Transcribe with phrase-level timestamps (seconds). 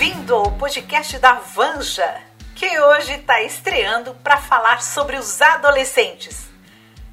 [0.00, 2.22] bem-vindo ao podcast da Vanja,
[2.54, 6.48] que hoje está estreando para falar sobre os adolescentes.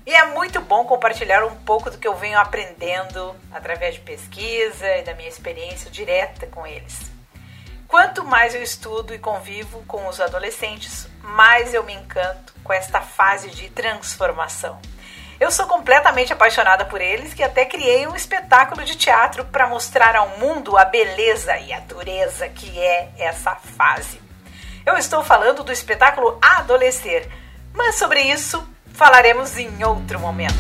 [0.05, 4.88] E é muito bom compartilhar um pouco do que eu venho aprendendo através de pesquisa
[4.95, 7.11] e da minha experiência direta com eles.
[7.89, 13.01] Quanto mais eu estudo e convivo com os adolescentes, mais eu me encanto com esta
[13.01, 14.79] fase de transformação.
[15.39, 20.15] Eu sou completamente apaixonada por eles que até criei um espetáculo de teatro para mostrar
[20.15, 24.20] ao mundo a beleza e a dureza que é essa fase.
[24.84, 27.29] Eu estou falando do espetáculo Adolescer,
[27.71, 30.55] mas sobre isso falaremos em outro momento.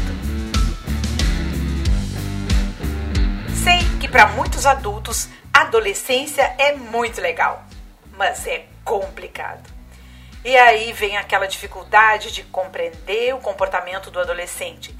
[3.63, 7.63] Sei que para muitos adultos adolescência é muito legal,
[8.15, 9.76] mas é complicado.
[10.47, 14.97] E aí vem aquela dificuldade de compreender o comportamento do adolescente,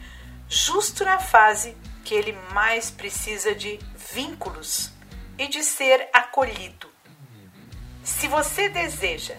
[0.49, 4.91] justo na fase que ele mais precisa de vínculos
[5.37, 6.91] e de ser acolhido.
[8.03, 9.35] Se você deseja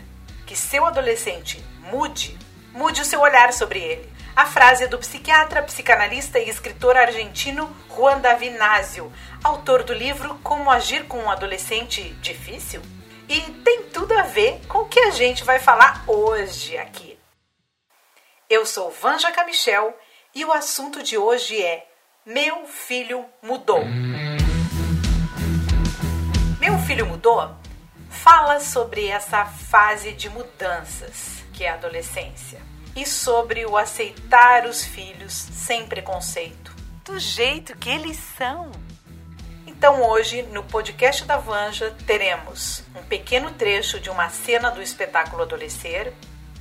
[0.47, 2.39] que seu adolescente mude,
[2.73, 4.11] mude o seu olhar sobre ele.
[4.35, 9.13] A frase é do psiquiatra, psicanalista e escritor argentino Juan Davinazio,
[9.45, 12.81] autor do livro Como Agir com um Adolescente Difícil
[13.29, 17.19] e tem tudo a ver com o que a gente vai falar hoje aqui.
[18.49, 19.97] Eu sou Vanja Camichel
[20.35, 21.87] e o assunto de hoje é
[22.25, 23.85] Meu filho mudou.
[26.59, 27.55] Meu filho mudou
[28.09, 32.61] fala sobre essa fase de mudanças que é a adolescência
[32.97, 38.71] e sobre o aceitar os filhos sem preconceito, do jeito que eles são.
[39.79, 45.45] Então hoje, no podcast da Vanja, teremos um pequeno trecho de uma cena do espetáculo
[45.45, 46.13] Adolescer,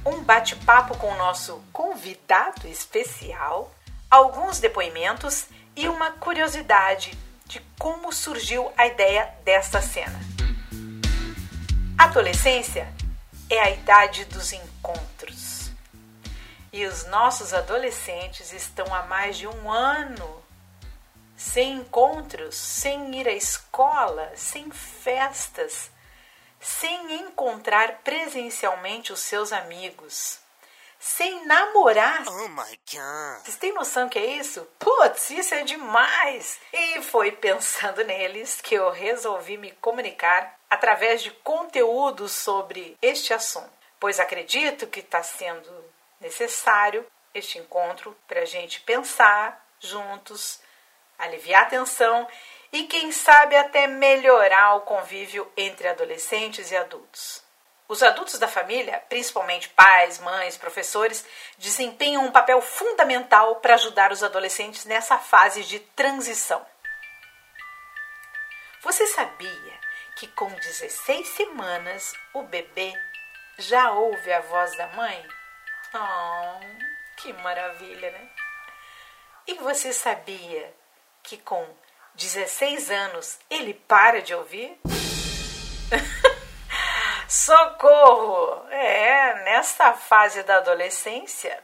[0.06, 3.74] um bate-papo com o nosso convidado especial,
[4.08, 10.20] alguns depoimentos e uma curiosidade de como surgiu a ideia desta cena.
[11.98, 12.88] Adolescência
[13.50, 15.72] é a idade dos encontros.
[16.72, 20.47] E os nossos adolescentes estão há mais de um ano
[21.38, 25.92] sem encontros, sem ir à escola, sem festas,
[26.60, 30.40] sem encontrar presencialmente os seus amigos,
[31.00, 32.24] sem namorar.
[32.28, 33.44] Oh my god!
[33.44, 34.68] Vocês têm noção que é isso?
[34.80, 36.60] Putz, isso é demais!
[36.74, 43.70] E foi pensando neles que eu resolvi me comunicar através de conteúdo sobre este assunto,
[44.00, 45.72] pois acredito que está sendo
[46.20, 50.60] necessário este encontro para a gente pensar juntos
[51.18, 52.28] aliviar a tensão
[52.72, 57.44] e, quem sabe, até melhorar o convívio entre adolescentes e adultos.
[57.88, 61.26] Os adultos da família, principalmente pais, mães, professores,
[61.58, 66.66] desempenham um papel fundamental para ajudar os adolescentes nessa fase de transição.
[68.82, 69.80] Você sabia
[70.18, 72.94] que com 16 semanas o bebê
[73.58, 75.28] já ouve a voz da mãe?
[75.94, 76.60] Oh,
[77.16, 78.30] que maravilha, né?
[79.48, 80.74] E você sabia
[81.28, 81.68] que com
[82.16, 84.80] 16 anos ele para de ouvir?
[87.28, 88.66] Socorro!
[88.72, 91.62] É, nesta fase da adolescência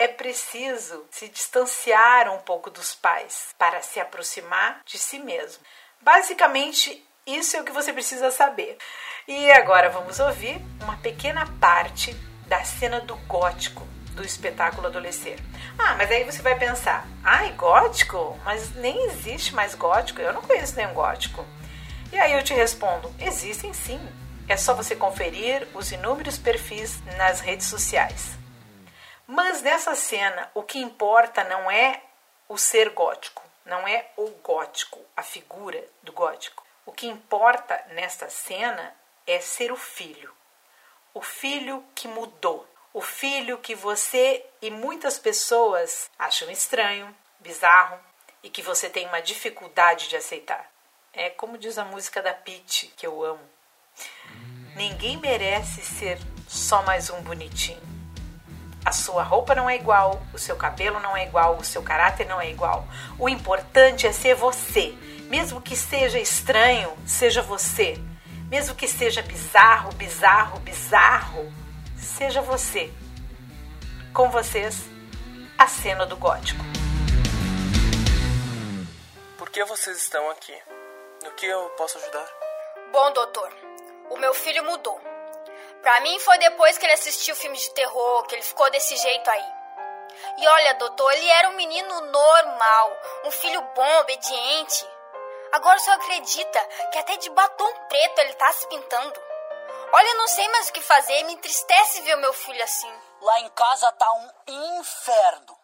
[0.00, 5.62] é preciso se distanciar um pouco dos pais para se aproximar de si mesmo.
[6.00, 8.76] Basicamente, isso é o que você precisa saber.
[9.28, 12.12] E agora vamos ouvir uma pequena parte
[12.48, 15.38] da cena do gótico do espetáculo Adolescer.
[15.78, 18.38] Ah, mas aí você vai pensar, ai, gótico?
[18.44, 21.44] Mas nem existe mais gótico, eu não conheço nenhum gótico.
[22.12, 24.00] E aí eu te respondo, existem sim.
[24.48, 28.32] É só você conferir os inúmeros perfis nas redes sociais.
[29.26, 32.02] Mas nessa cena, o que importa não é
[32.48, 36.62] o ser gótico, não é o gótico, a figura do gótico.
[36.84, 38.94] O que importa nesta cena
[39.26, 40.30] é ser o filho.
[41.14, 47.98] O filho que mudou, o filho que você e muitas pessoas acham estranho, bizarro
[48.40, 50.70] e que você tem uma dificuldade de aceitar.
[51.12, 53.42] É como diz a música da Pete, que eu amo.
[54.76, 57.82] Ninguém merece ser só mais um bonitinho.
[58.84, 62.28] A sua roupa não é igual, o seu cabelo não é igual, o seu caráter
[62.28, 62.86] não é igual.
[63.18, 64.94] O importante é ser você.
[65.28, 67.98] Mesmo que seja estranho, seja você.
[68.48, 71.63] Mesmo que seja bizarro, bizarro, bizarro,
[72.04, 72.92] seja você.
[74.12, 74.84] Com vocês,
[75.58, 76.62] a cena do gótico.
[79.38, 80.56] Por que vocês estão aqui?
[81.24, 82.28] No que eu posso ajudar?
[82.92, 83.52] Bom, doutor,
[84.10, 85.00] o meu filho mudou.
[85.82, 89.28] Pra mim foi depois que ele assistiu filmes de terror que ele ficou desse jeito
[89.28, 89.44] aí.
[90.38, 94.88] E olha, doutor, ele era um menino normal, um filho bom, obediente.
[95.52, 99.33] Agora só acredita que até de batom preto ele tá se pintando.
[99.92, 102.92] Olha, eu não sei mais o que fazer, me entristece ver o meu filho assim.
[103.20, 104.30] Lá em casa tá um
[104.78, 105.58] inferno.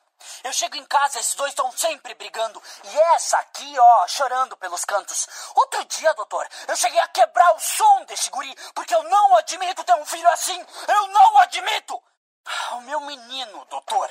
[0.45, 2.63] Eu chego em casa, esses dois estão sempre brigando.
[2.85, 5.27] E essa aqui, ó, chorando pelos cantos.
[5.55, 9.85] Outro dia, doutor, eu cheguei a quebrar o som desse guri, porque eu não admito
[9.85, 10.67] ter um filho assim.
[10.89, 12.03] Eu não admito!
[12.73, 14.11] O meu menino, doutor.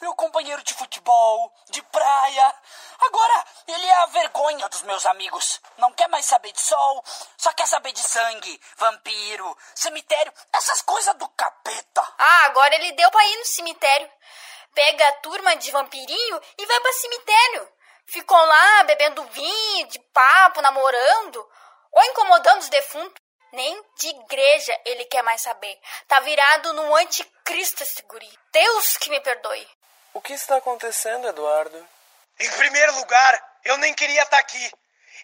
[0.00, 2.54] Meu companheiro de futebol, de praia.
[3.00, 5.60] Agora, ele é a vergonha dos meus amigos.
[5.78, 7.04] Não quer mais saber de sol,
[7.36, 12.02] só quer saber de sangue, vampiro, cemitério, essas coisas do capeta.
[12.18, 14.10] Ah, agora ele deu pra ir no cemitério
[14.74, 17.68] pega a turma de vampirinho e vai para cemitério.
[18.06, 21.48] Ficam lá bebendo vinho, de papo, namorando
[21.92, 23.22] ou incomodando os defuntos.
[23.52, 25.78] Nem de igreja ele quer mais saber.
[26.08, 28.38] Tá virado no anticristo esse guri.
[28.50, 29.68] Deus que me perdoe.
[30.14, 31.88] O que está acontecendo, Eduardo?
[32.38, 34.72] Em primeiro lugar, eu nem queria estar tá aqui.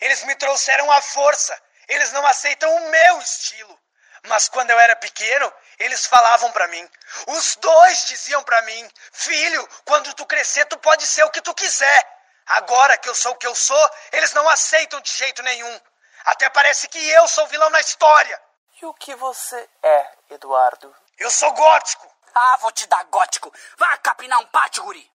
[0.00, 1.58] Eles me trouxeram à força.
[1.88, 3.78] Eles não aceitam o meu estilo.
[4.24, 6.88] Mas quando eu era pequeno, eles falavam para mim.
[7.28, 11.54] Os dois diziam para mim: Filho, quando tu crescer, tu pode ser o que tu
[11.54, 12.18] quiser.
[12.46, 15.80] Agora que eu sou o que eu sou, eles não aceitam de jeito nenhum.
[16.28, 18.42] Até parece que eu sou o vilão na história.
[18.82, 20.94] E o que você é, Eduardo?
[21.18, 22.06] Eu sou gótico.
[22.34, 23.50] Ah, vou te dar gótico.
[23.78, 25.10] Vá capinar um pátio, guri.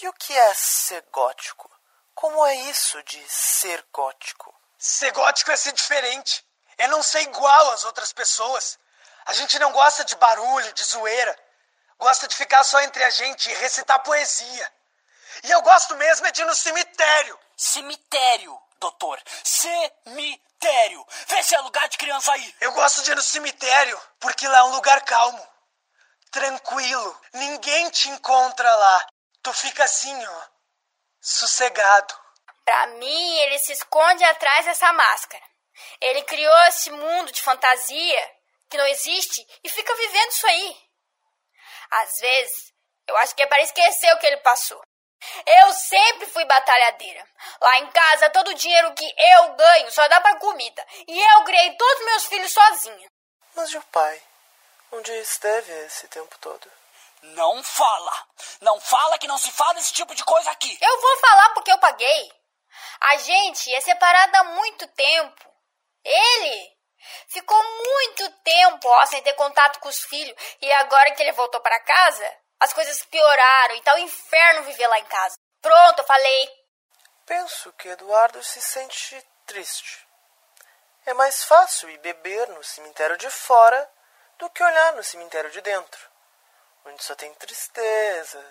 [0.00, 1.70] E o que é ser gótico?
[2.14, 4.54] Como é isso de ser gótico?
[4.78, 6.42] Ser gótico é ser diferente.
[6.78, 8.78] É não ser igual às outras pessoas.
[9.26, 11.38] A gente não gosta de barulho, de zoeira.
[11.98, 14.72] Gosta de ficar só entre a gente e recitar poesia.
[15.44, 17.38] E eu gosto mesmo é de ir no cemitério.
[17.54, 19.20] Cemitério, doutor.
[19.44, 21.06] Cemitério.
[21.28, 22.54] Vê se é lugar de criança aí.
[22.60, 25.46] Eu gosto de ir no cemitério porque lá é um lugar calmo.
[26.30, 27.20] Tranquilo.
[27.34, 29.06] Ninguém te encontra lá.
[29.42, 30.42] Tu fica assim, ó.
[31.20, 32.14] Sossegado.
[32.64, 35.44] Pra mim, ele se esconde atrás dessa máscara.
[36.00, 38.34] Ele criou esse mundo de fantasia
[38.68, 40.76] que não existe e fica vivendo isso aí.
[41.90, 42.72] Às vezes,
[43.06, 44.82] eu acho que é para esquecer o que ele passou.
[45.46, 47.26] Eu sempre fui batalhadeira.
[47.60, 50.86] Lá em casa, todo o dinheiro que eu ganho só dá para comida.
[51.06, 53.08] E eu criei todos meus filhos sozinha.
[53.54, 54.22] Mas e o pai?
[54.92, 56.70] Onde esteve esse tempo todo?
[57.22, 58.26] Não fala!
[58.60, 60.78] Não fala que não se fala esse tipo de coisa aqui!
[60.80, 62.32] Eu vou falar porque eu paguei.
[63.00, 65.52] A gente é separada há muito tempo.
[66.04, 66.76] Ele
[67.28, 71.60] ficou muito tempo ó, sem ter contato com os filhos e agora que ele voltou
[71.60, 75.36] para casa, as coisas pioraram e tá o um inferno viver lá em casa.
[75.60, 76.66] Pronto, eu falei.
[77.24, 80.06] Penso que Eduardo se sente triste.
[81.04, 83.90] É mais fácil ir beber no cemitério de fora
[84.38, 86.10] do que olhar no cemitério de dentro,
[86.84, 88.44] onde só tem tristezas,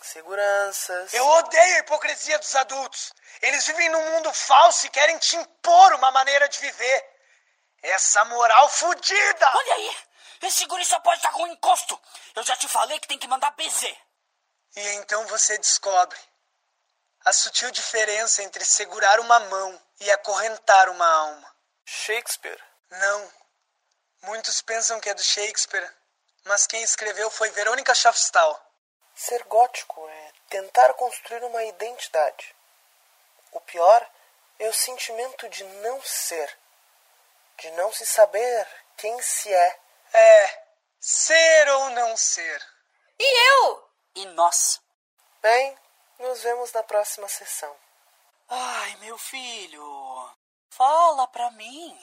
[0.00, 1.12] inseguranças.
[1.14, 3.12] Eu odeio a hipocrisia dos adultos.
[3.40, 7.12] Eles vivem num mundo falso e querem te impor uma maneira de viver.
[7.82, 9.52] Essa moral fudida!
[9.54, 9.96] Olha aí!
[10.42, 12.00] Esse guri só pode estar com um encosto!
[12.34, 13.96] Eu já te falei que tem que mandar bezer!
[14.74, 16.18] E então você descobre
[17.24, 21.56] a sutil diferença entre segurar uma mão e acorrentar uma alma.
[21.84, 22.60] Shakespeare?
[22.90, 23.32] Não.
[24.22, 25.88] Muitos pensam que é do Shakespeare,
[26.44, 28.60] mas quem escreveu foi Verônica Schaffstal.
[29.14, 32.54] Ser gótico é tentar construir uma identidade.
[33.52, 34.10] O pior
[34.58, 36.58] é o sentimento de não ser,
[37.58, 38.66] de não se saber
[38.96, 39.81] quem se é.
[40.12, 40.64] É,
[41.00, 42.62] ser ou não ser.
[43.18, 43.90] E eu?
[44.14, 44.80] E nós?
[45.40, 45.76] Bem,
[46.18, 47.74] nos vemos na próxima sessão.
[48.48, 50.30] Ai, meu filho,
[50.70, 51.98] fala pra mim.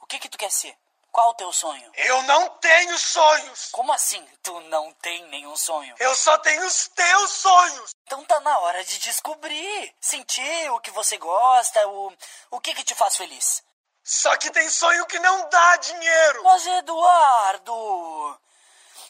[0.00, 0.76] O que que tu quer ser?
[1.10, 1.90] Qual o teu sonho?
[1.96, 3.70] Eu não tenho sonhos!
[3.72, 5.94] Como assim tu não tem nenhum sonho?
[5.98, 7.90] Eu só tenho os teus sonhos!
[8.04, 12.12] Então tá na hora de descobrir, sentir o que você gosta, o,
[12.52, 13.62] o que que te faz feliz.
[14.10, 16.42] Só que tem sonho que não dá dinheiro!
[16.42, 17.74] Mas Eduardo,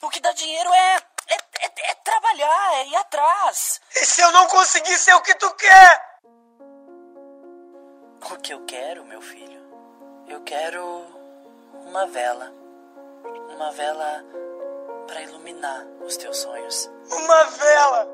[0.03, 0.97] o que dá dinheiro é,
[1.29, 3.81] é, é, é trabalhar, é ir atrás.
[3.95, 6.19] E se eu não conseguir ser o que tu quer?
[8.29, 9.63] O que eu quero, meu filho?
[10.27, 10.83] Eu quero
[11.87, 12.53] uma vela.
[13.51, 14.25] Uma vela
[15.07, 16.91] para iluminar os teus sonhos.
[17.13, 18.09] Uma vela!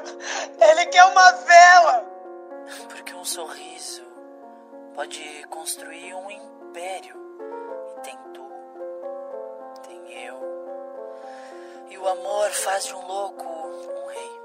[0.70, 2.02] Ele quer uma vela!
[2.88, 4.13] Porque um sorriso
[4.94, 7.16] pode construir um império.
[7.96, 8.46] E tem tu,
[9.86, 10.40] tem eu.
[11.90, 14.40] E o amor faz de um louco um rei.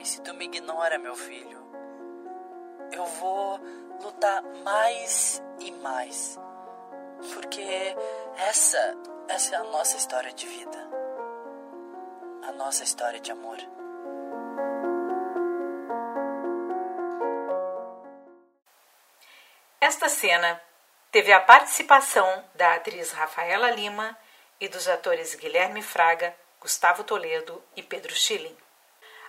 [0.00, 1.58] E se tu me ignora, meu filho,
[2.92, 3.58] eu vou
[4.02, 6.38] lutar mais e mais
[7.32, 7.96] porque
[8.36, 8.96] essa,
[9.28, 10.78] essa é a nossa história de vida.
[12.46, 13.58] A nossa história de amor.
[19.80, 20.60] Esta cena
[21.12, 24.18] teve a participação da atriz Rafaela Lima
[24.60, 28.56] e dos atores Guilherme Fraga, Gustavo Toledo e Pedro Schilling.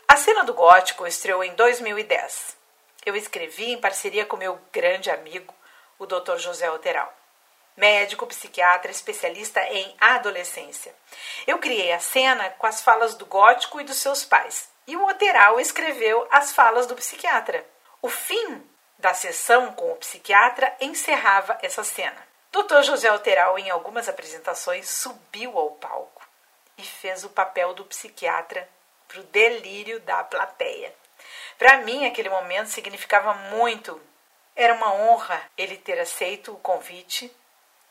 [0.08, 2.58] A cena do gótico estreou em 2010.
[3.06, 5.54] Eu escrevi em parceria com meu grande amigo,
[6.00, 6.38] o Dr.
[6.38, 7.14] José Oteral,
[7.78, 10.96] médico psiquiatra especialista em adolescência.
[11.46, 15.06] Eu criei a cena com as falas do gótico e dos seus pais, e o
[15.06, 17.64] Oteral escreveu as falas do psiquiatra.
[18.02, 18.68] O fim
[19.00, 22.28] da sessão com o psiquiatra encerrava essa cena.
[22.52, 22.82] Dr.
[22.84, 26.28] José Alteral, em algumas apresentações, subiu ao palco
[26.78, 28.68] e fez o papel do psiquiatra
[29.08, 30.94] para o delírio da plateia.
[31.58, 34.02] Para mim, aquele momento significava muito.
[34.56, 37.34] Era uma honra ele ter aceito o convite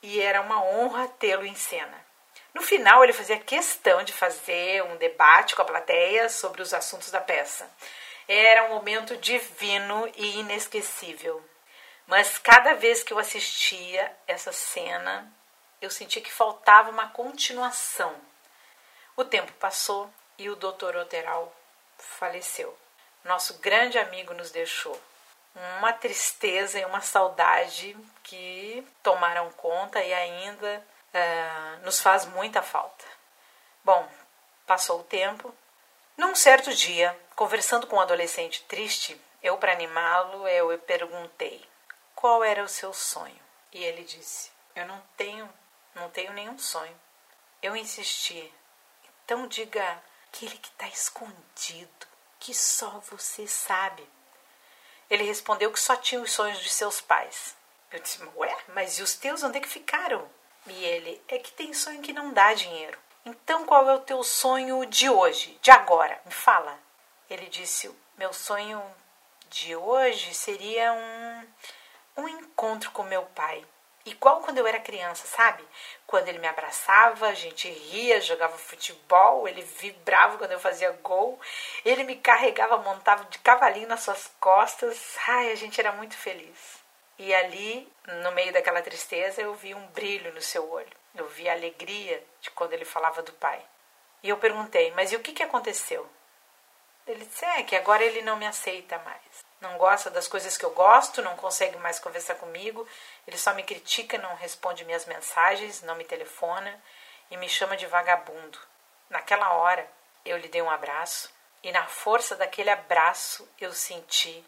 [0.02, 2.06] e era uma honra tê-lo em cena.
[2.52, 7.10] No final, ele fazia questão de fazer um debate com a plateia sobre os assuntos
[7.10, 7.70] da peça.
[8.28, 11.42] Era um momento divino e inesquecível.
[12.06, 15.32] Mas cada vez que eu assistia essa cena,
[15.80, 18.14] eu sentia que faltava uma continuação.
[19.16, 20.96] O tempo passou e o Dr.
[20.96, 21.52] Oteral
[21.98, 22.76] faleceu.
[23.24, 24.98] Nosso grande amigo nos deixou.
[25.78, 33.04] Uma tristeza e uma saudade que tomaram conta e ainda uh, nos faz muita falta.
[33.84, 34.08] Bom,
[34.66, 35.52] passou o tempo.
[36.18, 41.64] Num certo dia, Conversando com um adolescente triste, eu, para animá-lo, eu perguntei:
[42.16, 43.38] "Qual era o seu sonho?"
[43.72, 45.48] E ele disse: "Eu não tenho,
[45.94, 47.00] não tenho nenhum sonho."
[47.62, 48.52] Eu insisti:
[49.24, 52.08] "Então diga aquele que está escondido,
[52.40, 54.04] que só você sabe."
[55.08, 57.54] Ele respondeu que só tinha os sonhos de seus pais.
[57.92, 60.28] Eu disse: "Ué, mas e os teus onde é que ficaram?"
[60.66, 62.98] E ele: "É que tem sonho que não dá dinheiro."
[63.28, 66.18] Então qual é o teu sonho de hoje, de agora?
[66.24, 66.78] Me fala.
[67.28, 68.82] Ele disse: Meu sonho
[69.50, 71.46] de hoje seria um,
[72.22, 73.62] um encontro com meu pai.
[74.06, 75.62] Igual quando eu era criança, sabe?
[76.06, 81.38] Quando ele me abraçava, a gente ria, jogava futebol, ele vibrava quando eu fazia gol,
[81.84, 85.18] ele me carregava, montava de cavalinho nas suas costas.
[85.26, 86.78] Ai, a gente era muito feliz.
[87.18, 87.92] E ali,
[88.22, 90.96] no meio daquela tristeza, eu vi um brilho no seu olho.
[91.18, 93.60] Eu vi a alegria de quando ele falava do pai.
[94.22, 96.08] E eu perguntei: Mas e o que, que aconteceu?
[97.06, 99.44] Ele disse: É, que agora ele não me aceita mais.
[99.60, 102.86] Não gosta das coisas que eu gosto, não consegue mais conversar comigo.
[103.26, 106.80] Ele só me critica, não responde minhas mensagens, não me telefona
[107.30, 108.58] e me chama de vagabundo.
[109.10, 109.88] Naquela hora,
[110.24, 111.32] eu lhe dei um abraço
[111.62, 114.44] e, na força daquele abraço, eu senti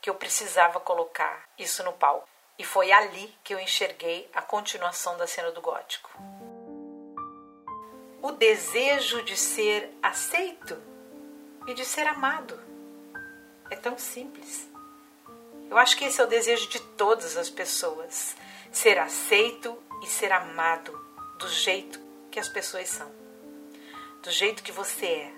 [0.00, 2.28] que eu precisava colocar isso no palco.
[2.58, 6.10] E foi ali que eu enxerguei a continuação da cena do gótico.
[8.22, 10.76] O desejo de ser aceito
[11.66, 12.58] e de ser amado.
[13.70, 14.68] É tão simples.
[15.68, 18.36] Eu acho que esse é o desejo de todas as pessoas:
[18.72, 20.92] ser aceito e ser amado
[21.38, 23.10] do jeito que as pessoas são,
[24.22, 25.32] do jeito que você é.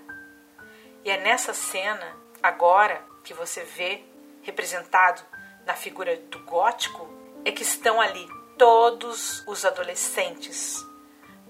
[1.03, 4.03] E é nessa cena, agora, que você vê
[4.41, 5.23] representado
[5.69, 7.07] na figura do gótico,
[7.45, 10.83] é que estão ali todos os adolescentes,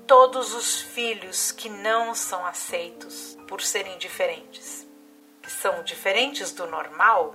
[0.05, 4.85] todos os filhos que não são aceitos por serem diferentes,
[5.41, 7.33] que são diferentes do normal.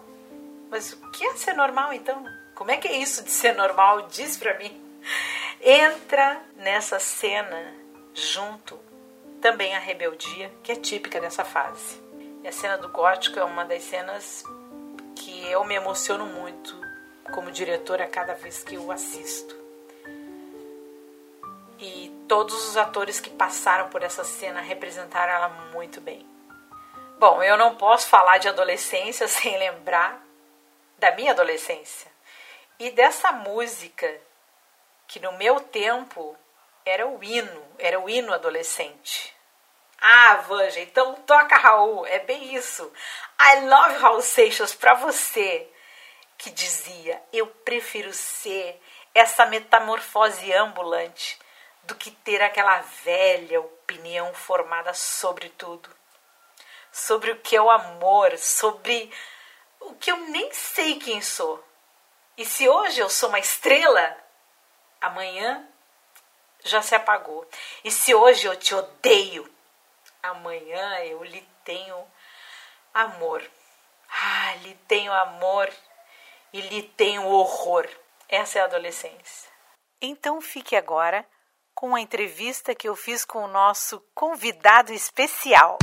[0.70, 2.22] Mas o que é ser normal então?
[2.54, 4.02] Como é que é isso de ser normal?
[4.12, 4.78] Diz para mim.
[5.62, 7.74] Entra nessa cena
[8.12, 8.78] junto
[9.40, 11.98] também a rebeldia, que é típica dessa fase.
[12.42, 14.44] E a cena do gótico é uma das cenas
[15.46, 16.78] eu me emociono muito
[17.32, 19.64] como diretora cada vez que eu assisto
[21.78, 26.26] e todos os atores que passaram por essa cena representaram ela muito bem.
[27.18, 30.24] Bom, eu não posso falar de adolescência sem lembrar
[30.98, 32.10] da minha adolescência
[32.78, 34.20] e dessa música
[35.06, 36.36] que no meu tempo
[36.84, 39.33] era o hino, era o hino adolescente.
[40.00, 42.92] Ah, Vanja, então toca Raul, é bem isso.
[43.40, 45.68] I love Raul Seixas para você,
[46.36, 48.80] que dizia: Eu prefiro ser
[49.14, 51.38] essa metamorfose ambulante
[51.84, 55.88] do que ter aquela velha opinião formada sobre tudo,
[56.90, 59.10] sobre o que é o amor, sobre
[59.80, 61.62] o que eu nem sei quem sou.
[62.36, 64.16] E se hoje eu sou uma estrela,
[65.00, 65.68] amanhã
[66.64, 67.46] já se apagou.
[67.84, 69.53] E se hoje eu te odeio,
[70.24, 72.06] amanhã eu lhe tenho
[72.92, 73.42] amor.
[74.08, 75.70] Ah, lhe tenho amor
[76.52, 77.86] e lhe tenho horror.
[78.28, 79.50] Essa é a adolescência.
[80.00, 81.26] Então fique agora
[81.74, 85.78] com a entrevista que eu fiz com o nosso convidado especial.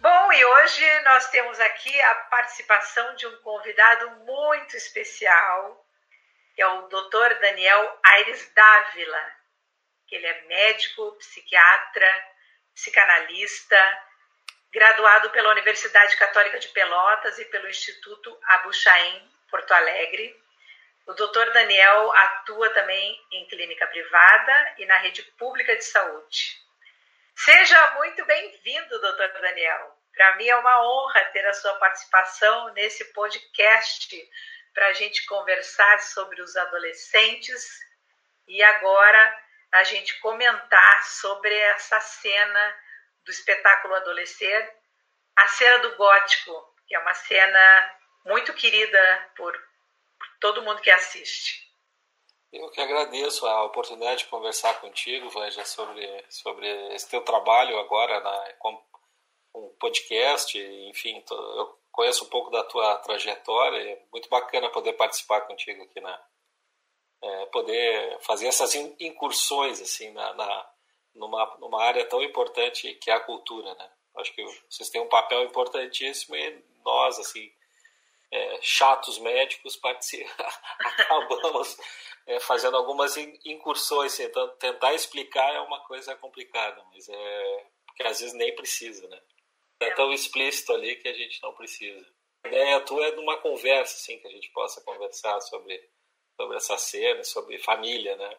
[0.00, 5.84] Bom, e hoje nós temos aqui a participação de um convidado muito especial,
[6.54, 7.40] que é o Dr.
[7.40, 9.37] Daniel Aires Dávila,
[10.08, 12.26] que ele é médico, psiquiatra,
[12.74, 14.02] psicanalista,
[14.72, 20.34] graduado pela Universidade Católica de Pelotas e pelo Instituto Abu Chaim, Porto Alegre.
[21.06, 21.52] O Dr.
[21.52, 26.58] Daniel atua também em clínica privada e na rede pública de saúde.
[27.34, 29.96] Seja muito bem-vindo, doutor Daniel.
[30.14, 34.30] Para mim é uma honra ter a sua participação nesse podcast
[34.74, 37.80] para a gente conversar sobre os adolescentes
[38.46, 42.76] e agora a gente comentar sobre essa cena
[43.24, 44.74] do espetáculo Adolescer,
[45.36, 50.90] a cena do gótico, que é uma cena muito querida por, por todo mundo que
[50.90, 51.68] assiste.
[52.50, 58.20] Eu que agradeço a oportunidade de conversar contigo, Vanja, sobre, sobre esse teu trabalho agora
[58.20, 58.82] na, com
[59.54, 60.58] um podcast,
[60.88, 66.00] enfim, eu conheço um pouco da tua trajetória, é muito bacana poder participar contigo aqui
[66.00, 66.18] na
[67.22, 70.70] é, poder fazer essas incursões assim na, na,
[71.14, 73.90] numa, numa área tão importante que é a cultura, né?
[74.16, 77.52] Acho que vocês têm um papel importantíssimo e nós assim
[78.30, 79.78] é, chatos médicos
[80.80, 81.78] acabamos
[82.26, 88.20] é, fazendo algumas incursões, tentando tentar explicar é uma coisa complicada, mas é porque às
[88.20, 89.20] vezes nem precisa, né?
[89.80, 92.06] É tão explícito ali que a gente não precisa.
[92.44, 95.82] A ideia tua é numa conversa, assim, que a gente possa conversar sobre,
[96.38, 98.38] sobre essa cena, sobre família, né?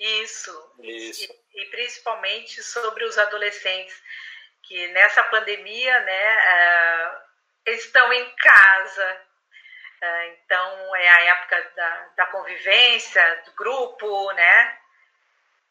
[0.00, 0.74] Isso.
[0.80, 1.30] Isso.
[1.52, 4.02] E, e principalmente sobre os adolescentes,
[4.62, 9.26] que nessa pandemia, né, uh, estão em casa,
[10.02, 14.78] uh, então é a época da, da convivência, do grupo, né,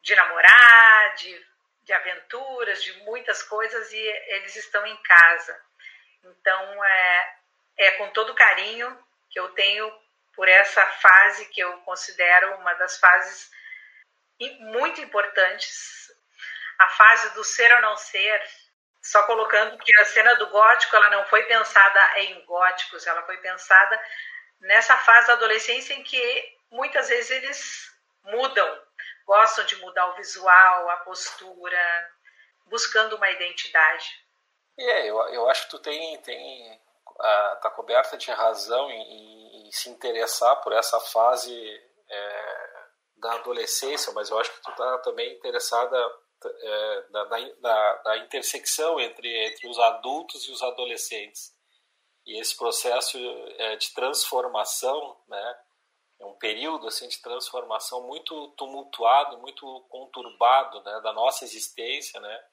[0.04, 1.54] de namorar, de
[1.84, 5.62] de aventuras, de muitas coisas e eles estão em casa.
[6.24, 7.36] Então é,
[7.78, 8.98] é com todo carinho
[9.30, 9.92] que eu tenho
[10.36, 13.52] por essa fase que eu considero uma das fases
[14.60, 16.12] muito importantes,
[16.80, 18.42] a fase do ser ou não ser.
[19.02, 23.38] Só colocando que a cena do gótico ela não foi pensada em góticos, ela foi
[23.38, 24.02] pensada
[24.62, 27.92] nessa fase da adolescência em que muitas vezes eles
[28.24, 28.84] mudam
[29.26, 32.12] gostam de mudar o visual, a postura,
[32.68, 34.22] buscando uma identidade.
[34.78, 36.82] É, eu, eu acho que tu tem, tem
[37.24, 41.56] a, tá coberta de razão em, em, se interessar por essa fase
[42.10, 42.84] é,
[43.18, 45.98] da adolescência, mas eu acho que tu tá também interessada
[46.46, 51.54] é, na, na, na, intersecção entre, entre os adultos e os adolescentes.
[52.26, 53.18] E esse processo
[53.58, 55.60] é, de transformação, né,
[56.20, 62.44] é um período assim de transformação muito tumultuado, muito conturbado, né, da nossa existência, né,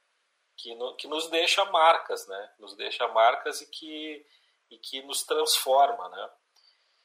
[0.57, 4.25] que, no, que nos deixa marcas, né, nos deixa marcas e que
[4.71, 6.31] e que nos transforma, né.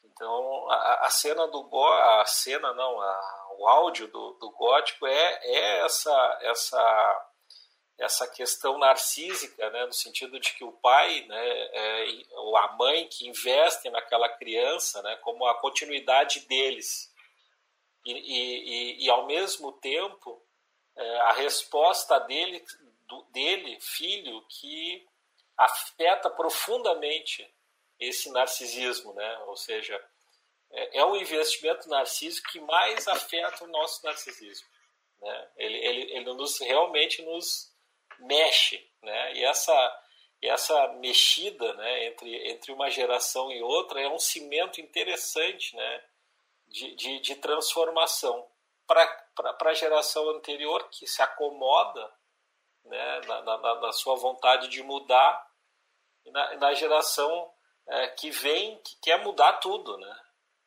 [0.04, 5.40] Então a, a cena do a cena não, a, o áudio do, do gótico é,
[5.44, 7.32] é essa essa
[7.98, 13.08] essa questão narcísica, né, no sentido de que o pai, né, é, ou a mãe
[13.08, 17.10] que investem naquela criança, né, como a continuidade deles,
[18.06, 20.46] e, e, e ao mesmo tempo
[20.96, 22.64] é, a resposta dele,
[23.08, 25.08] do, dele, filho, que
[25.58, 27.50] afeta profundamente
[28.00, 30.02] esse narcisismo, né, ou seja,
[30.72, 34.68] é, é o investimento narcísico que mais afeta o nosso narcisismo,
[35.22, 37.74] né, ele, ele, ele nos realmente nos
[38.20, 39.34] mexe, né?
[39.34, 40.02] E essa
[40.42, 46.04] essa mexida, né, entre entre uma geração e outra é um cimento interessante, né,
[46.68, 48.48] de, de, de transformação.
[48.86, 52.14] Para a geração anterior que se acomoda,
[52.84, 55.50] né, na, na, na sua vontade de mudar
[56.24, 57.52] e na, na geração
[57.88, 60.20] é, que vem que quer mudar tudo, né,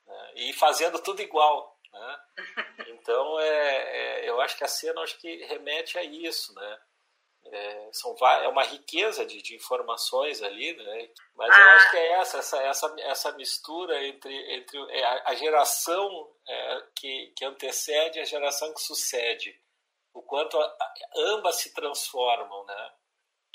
[0.06, 2.20] né e fazendo tudo igual, né?
[2.88, 6.80] Então é, é, eu acho que a cena acho que remete a isso, né?
[7.50, 11.10] É, são, é uma riqueza de, de informações ali, né?
[11.34, 15.34] Mas eu acho que é essa, essa, essa, essa mistura entre, entre é, a, a
[15.34, 19.58] geração é, que, que antecede e a geração que sucede.
[20.12, 22.92] O quanto a, a, ambas se transformam, né?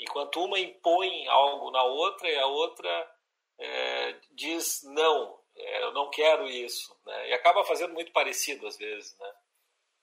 [0.00, 3.13] Enquanto uma impõe algo na outra e a outra
[3.58, 7.30] é, diz não, é, eu não quero isso, né?
[7.30, 9.32] E acaba fazendo muito parecido às vezes, né?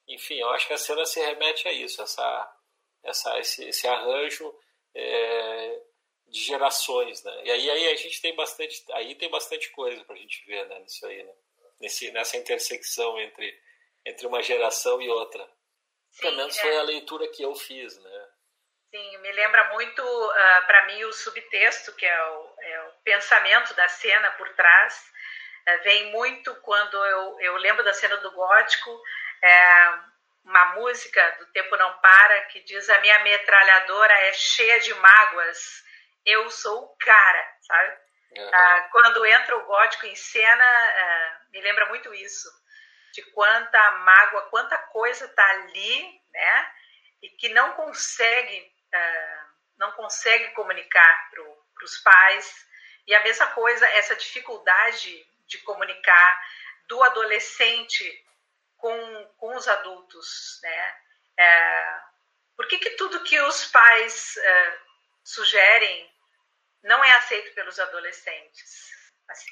[0.07, 2.57] Enfim, eu acho que a cena se remete a isso, essa
[3.03, 4.53] essa, esse, esse arranjo
[4.93, 5.81] é,
[6.27, 7.41] de gerações, né?
[7.45, 10.67] E aí, aí a gente tem bastante, aí tem bastante coisa para a gente ver,
[10.67, 10.79] né?
[10.79, 11.33] Nisso aí, né?
[11.79, 13.59] Nesse, nessa intersecção entre,
[14.05, 15.43] entre uma geração e outra.
[16.11, 16.61] Sim, Pelo menos é.
[16.61, 18.30] foi a leitura que eu fiz, né?
[18.91, 22.91] Sim, me lembra muito, uh, ah, para mim, o subtexto, que é o, é o,
[23.05, 25.09] pensamento da cena por trás.
[25.65, 29.01] Uh, vem muito quando eu, eu lembro da cena do gótico,
[29.41, 29.93] é,
[30.43, 35.85] uma música do Tempo Não Para, que diz: A minha metralhadora é cheia de mágoas,
[36.25, 37.97] eu sou o cara, sabe?
[38.37, 38.49] Uhum.
[38.49, 40.65] Uh, quando entra o gótico em cena,
[41.53, 42.49] me lembra muito isso,
[43.13, 46.71] de quanta mágoa, quanta coisa tá ali, né?
[47.21, 52.67] E que não consegue uh, não consegue comunicar para os pais.
[53.07, 56.47] E a mesma coisa, essa dificuldade de comunicar
[56.87, 58.25] do adolescente
[58.77, 60.95] com, com os adultos, né?
[61.37, 61.99] É,
[62.55, 64.79] por que, que tudo que os pais é,
[65.23, 66.13] sugerem
[66.83, 68.91] não é aceito pelos adolescentes?
[69.27, 69.51] Assim.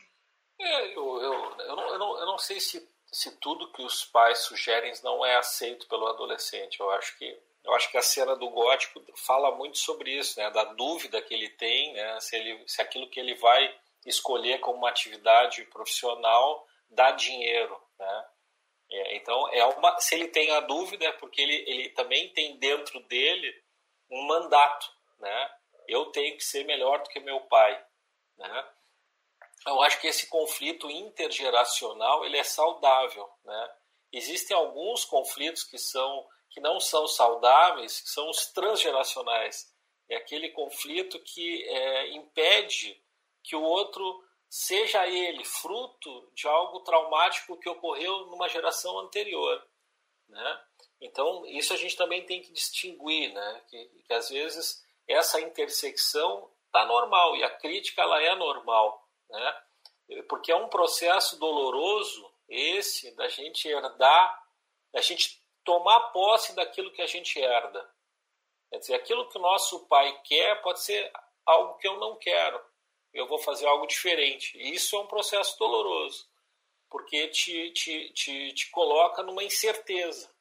[0.59, 4.03] É, eu, eu, eu, não, eu, não, eu não sei se, se tudo que os
[4.05, 6.79] pais sugerem não é aceito pelo adolescente.
[6.79, 10.49] Eu acho que eu acho que a cena do gótico fala muito sobre isso, né?
[10.49, 12.19] Da dúvida que ele tem, né?
[12.19, 18.25] Se, ele, se aquilo que ele vai escolher como uma atividade profissional dá dinheiro, né?
[18.91, 22.57] É, então, é uma, se ele tem a dúvida, é porque ele, ele também tem
[22.57, 23.53] dentro dele
[24.09, 25.51] um mandato, né?
[25.87, 27.85] Eu tenho que ser melhor do que meu pai,
[28.35, 28.69] né?
[29.67, 33.71] Eu acho que esse conflito intergeracional ele é saudável, né?
[34.11, 39.71] Existem alguns conflitos que são que não são saudáveis, que são os transgeracionais.
[40.09, 43.01] É aquele conflito que é, impede
[43.43, 49.63] que o outro seja ele fruto de algo traumático que ocorreu numa geração anterior.
[50.27, 50.63] Né?
[50.99, 53.63] Então, isso a gente também tem que distinguir, né?
[53.67, 59.63] que, que às vezes essa intersecção está normal e a crítica ela é normal, né?
[60.27, 64.43] porque é um processo doloroso esse da gente herdar,
[64.91, 67.89] da gente tomar posse daquilo que a gente herda.
[68.69, 71.11] Quer dizer, aquilo que o nosso pai quer pode ser
[71.45, 72.61] algo que eu não quero.
[73.13, 74.57] Eu vou fazer algo diferente.
[74.57, 76.29] E isso é um processo doloroso,
[76.89, 80.31] porque te, te, te, te coloca numa incerteza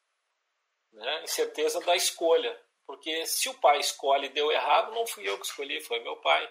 [0.92, 1.22] né?
[1.22, 2.58] incerteza da escolha.
[2.86, 6.16] Porque se o pai escolhe e deu errado, não fui eu que escolhi, foi meu
[6.16, 6.50] pai.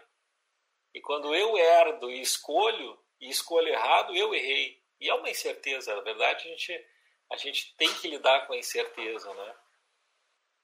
[0.93, 4.81] E quando eu herdo e escolho, e escolho errado, eu errei.
[4.99, 6.87] E é uma incerteza, na verdade, a gente
[7.31, 9.55] a gente tem que lidar com a incerteza, né?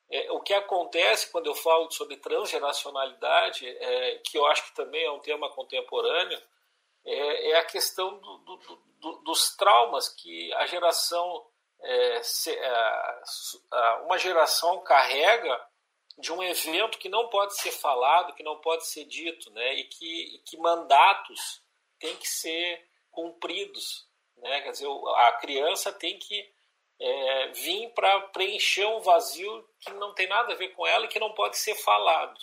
[0.09, 5.03] É, o que acontece quando eu falo sobre transgeracionalidade, é, que eu acho que também
[5.03, 6.39] é um tema contemporâneo,
[7.05, 8.57] é, é a questão do, do,
[8.99, 11.45] do, dos traumas que a geração,
[11.81, 12.55] é, se,
[14.05, 15.59] uma geração carrega
[16.17, 19.73] de um evento que não pode ser falado, que não pode ser dito, né?
[19.73, 21.63] E que, e que mandatos
[21.99, 24.61] têm que ser cumpridos, né?
[24.61, 26.52] Quer dizer, a criança tem que
[27.03, 31.09] é, vir para preencher um vazio que não tem nada a ver com ela e
[31.09, 32.39] que não pode ser falado.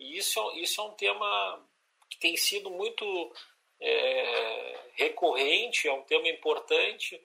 [0.00, 1.64] E isso, isso é um tema
[2.10, 3.04] que tem sido muito
[3.80, 7.24] é, recorrente, é um tema importante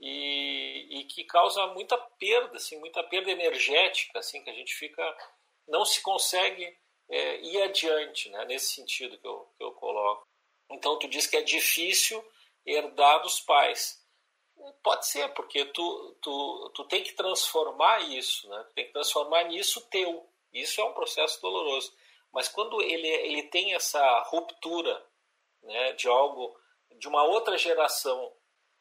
[0.00, 5.02] e, e, que causa muita perda, assim, muita perda energética, assim, que a gente fica
[5.68, 6.74] não se consegue
[7.10, 10.26] é, ir adiante, né, nesse sentido que eu, que eu coloco.
[10.70, 12.24] Então tu diz que é difícil
[12.64, 14.02] herdar dos pais.
[14.82, 18.66] Pode ser, porque tu, tu, tu tem que transformar isso, né?
[18.74, 20.28] Tem que transformar nisso teu.
[20.52, 21.92] Isso é um processo doloroso.
[22.32, 25.04] Mas quando ele, ele tem essa ruptura
[25.62, 26.58] né, de algo,
[26.98, 28.32] de uma outra geração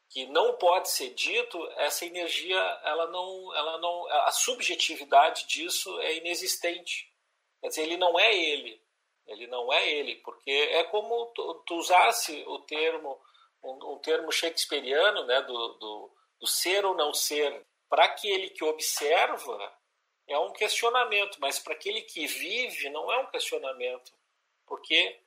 [0.09, 6.15] que não pode ser dito, essa energia, ela não, ela não, a subjetividade disso é
[6.17, 7.11] inexistente.
[7.59, 8.81] Quer dizer, ele não é ele.
[9.27, 13.19] Ele não é ele, porque é como tu, tu usasse o termo
[13.65, 17.65] um, um termo shakespeariano né, do, do, do ser ou não ser.
[17.89, 19.73] Para aquele que observa,
[20.28, 24.13] é um questionamento, mas para aquele que vive, não é um questionamento.
[24.65, 25.19] Porque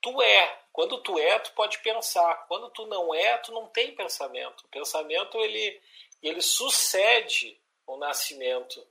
[0.00, 0.60] tu é.
[0.72, 2.46] Quando tu é, tu pode pensar.
[2.46, 4.62] Quando tu não é, tu não tem pensamento.
[4.64, 5.80] O pensamento, ele,
[6.22, 8.86] ele sucede o nascimento.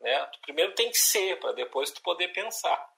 [0.00, 0.26] Né?
[0.26, 2.92] Tu primeiro tem que ser, para depois tu poder pensar.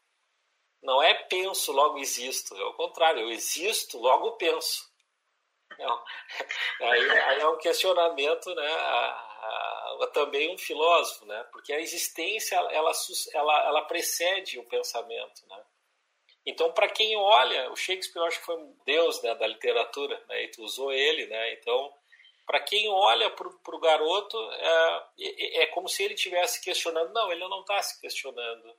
[0.82, 2.54] Não é penso, logo existo.
[2.56, 4.93] É o contrário, eu existo, logo penso.
[5.78, 6.04] Não.
[6.80, 8.72] Aí, aí, é um questionamento, né?
[8.72, 11.44] A, a, também um filósofo, né?
[11.50, 12.92] Porque a existência ela,
[13.32, 15.64] ela, ela precede o pensamento, né?
[16.46, 20.22] Então, para quem olha, o Shakespeare eu acho que foi um deus né, da literatura,
[20.28, 20.44] né?
[20.44, 21.54] E tu usou ele, né?
[21.54, 21.92] Então,
[22.46, 27.12] para quem olha para o garoto, é, é, é, como se ele estivesse questionando.
[27.12, 28.74] Não, ele não está se questionando.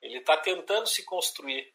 [0.00, 1.72] Ele está tentando se construir.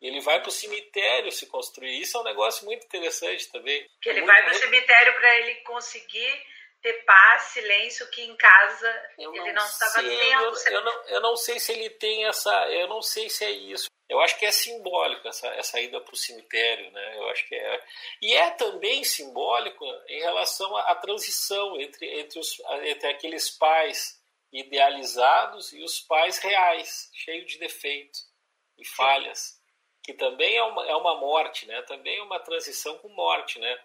[0.00, 2.00] Ele vai para o cemitério se construir.
[2.00, 3.86] Isso é um negócio muito interessante também.
[4.00, 6.42] Que ele muito, vai para o cemitério para ele conseguir
[6.80, 10.12] ter paz, silêncio, que em casa eu ele não, estava tendo.
[10.16, 12.50] Eu, eu, não, eu não sei se ele tem essa.
[12.70, 13.90] Eu não sei se é isso.
[14.08, 17.16] Eu acho que é simbólico essa, essa ida para o cemitério, né?
[17.18, 17.84] Eu acho que é.
[18.20, 24.18] E é também simbólico em relação à, à transição entre, entre, os, entre aqueles pais
[24.52, 28.28] idealizados e os pais reais, cheios de defeitos
[28.76, 29.59] e falhas, Sim.
[30.02, 31.82] Que também é uma, é uma morte, né?
[31.82, 33.80] Também é uma transição com morte, né?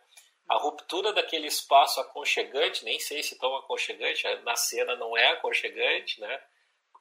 [0.47, 6.19] A ruptura daquele espaço aconchegante, nem sei se tão aconchegante, na cena não é aconchegante,
[6.21, 6.41] né?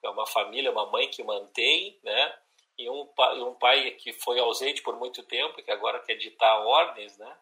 [0.02, 2.38] É uma família, uma mãe que mantém, né?
[2.78, 6.66] e um, pai, um pai que foi ausente por muito tempo, que agora quer ditar
[6.66, 7.38] ordens, né?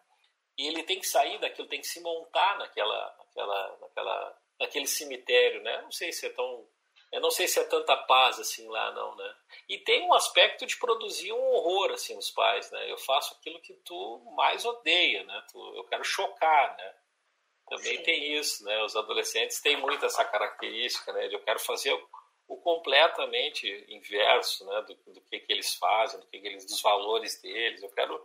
[0.57, 5.63] E ele tem que sair daquilo, tem que se montar naquela, naquela, naquela, naquele cemitério,
[5.63, 5.81] né?
[5.81, 6.67] Não sei se é tão,
[7.13, 9.35] eu não sei se é tanta paz assim lá, não, né?
[9.69, 12.91] E tem um aspecto de produzir um horror assim os pais, né?
[12.91, 15.45] Eu faço aquilo que tu mais odeia, né?
[15.51, 16.95] Tu, eu quero chocar, né?
[17.69, 18.03] Também Sim.
[18.03, 18.83] tem isso, né?
[18.83, 21.27] Os adolescentes têm muito essa característica, né?
[21.27, 21.93] De eu quero fazer
[22.47, 26.81] o completamente inverso né, do, do que, que eles fazem, do que, que eles, dos
[26.81, 27.81] valores deles.
[27.81, 28.21] Eu quero,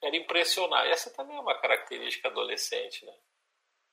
[0.00, 0.86] quero impressionar.
[0.86, 3.14] Essa também é uma característica adolescente, né?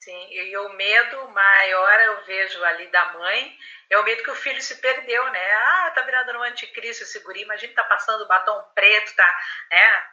[0.03, 3.55] Sim, e o medo maior eu vejo ali da mãe
[3.87, 5.53] é o medo que o filho se perdeu, né?
[5.53, 10.03] Ah, tá virado no anticristo esse guri, imagina tá passando batom preto, tá, né?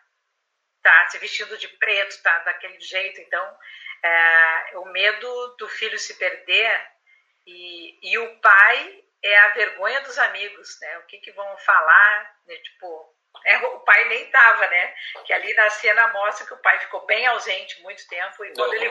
[0.83, 3.18] Tá se vestindo de preto, tá daquele jeito.
[3.22, 3.59] Então,
[4.03, 6.87] é, o medo do filho se perder
[7.46, 10.98] e, e o pai é a vergonha dos amigos, né?
[10.98, 12.57] O que, que vão falar, né?
[12.57, 14.95] Tipo, é, o pai nem tava, né?
[15.25, 18.71] Que ali na cena mostra que o pai ficou bem ausente muito tempo e quando,
[18.71, 18.75] uhum.
[18.75, 18.91] ele,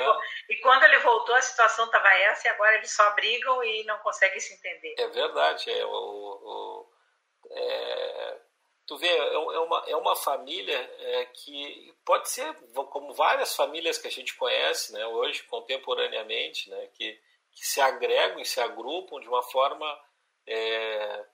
[0.49, 3.97] e quando ele voltou a situação estava essa e agora eles só brigam e não
[3.99, 4.95] conseguem se entender.
[4.97, 6.89] É verdade, é o, o
[7.51, 8.37] é,
[8.85, 12.53] tu vê é, é uma é uma família é, que pode ser
[12.89, 15.05] como várias famílias que a gente conhece, né?
[15.07, 16.87] Hoje contemporaneamente, né?
[16.93, 17.19] Que
[17.51, 19.99] que se agregam e se agrupam de uma forma
[20.47, 21.25] é,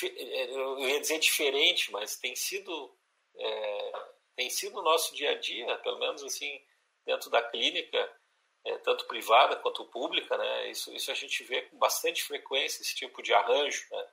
[0.00, 2.96] eu ia dizer diferente, mas tem sido
[3.38, 3.92] é,
[4.34, 6.60] tem sido o nosso dia a dia, pelo menos assim
[7.04, 8.12] dentro da clínica,
[8.64, 10.70] é, tanto privada quanto pública, né?
[10.70, 14.08] Isso, isso a gente vê com bastante frequência esse tipo de arranjo, né?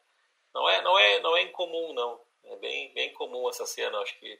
[0.54, 4.17] Não é não é não é incomum não, é bem bem comum essa cena, acho
[4.19, 4.39] que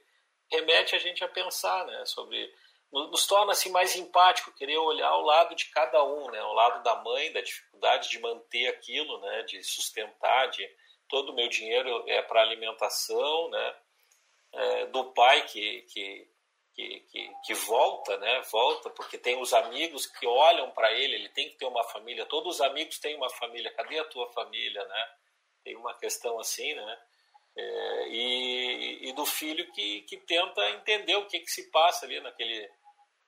[0.51, 2.05] remete a gente a pensar, né?
[2.05, 2.53] Sobre
[2.91, 6.43] nos torna assim mais empático, querer olhar o lado de cada um, né?
[6.43, 9.41] O lado da mãe, da dificuldade de manter aquilo, né?
[9.43, 10.63] De sustentar, de
[11.13, 13.76] todo o meu dinheiro é para alimentação, né?
[14.52, 16.28] É, do pai que, que,
[16.73, 18.41] que, que, volta, né?
[18.52, 22.26] Volta porque tem os amigos que olham para ele, ele tem que ter uma família.
[22.26, 23.71] Todos os amigos têm uma família.
[23.76, 25.10] Cadê a tua família, né?
[25.63, 26.99] Tem uma questão assim, né?
[27.56, 32.19] É, e, e, do filho que, que tenta entender o que, que se passa ali
[32.21, 32.67] naquele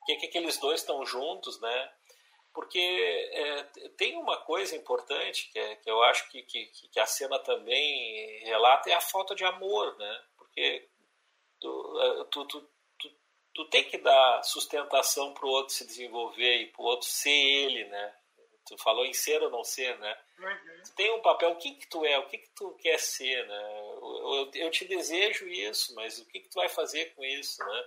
[0.08, 1.92] que, que aqueles dois estão juntos, né?
[2.56, 3.64] Porque é,
[3.98, 8.40] tem uma coisa importante que, é, que eu acho que, que, que, a cena também
[8.46, 10.24] relata é a falta de amor, né?
[10.38, 10.88] Porque
[11.60, 12.62] tu, é, tu, tu,
[12.98, 13.12] tu,
[13.54, 17.30] tu tem que dar sustentação para o outro se desenvolver e para o outro ser
[17.30, 18.16] ele, né?
[18.66, 20.18] Tu falou em ser ou não ser, né?
[20.40, 20.84] Uhum.
[20.86, 23.46] Tu tem um papel, o que que tu é, o que que tu quer ser,
[23.48, 23.82] né?
[23.82, 27.62] Eu, eu, eu te desejo isso, mas o que que tu vai fazer com isso,
[27.66, 27.86] né?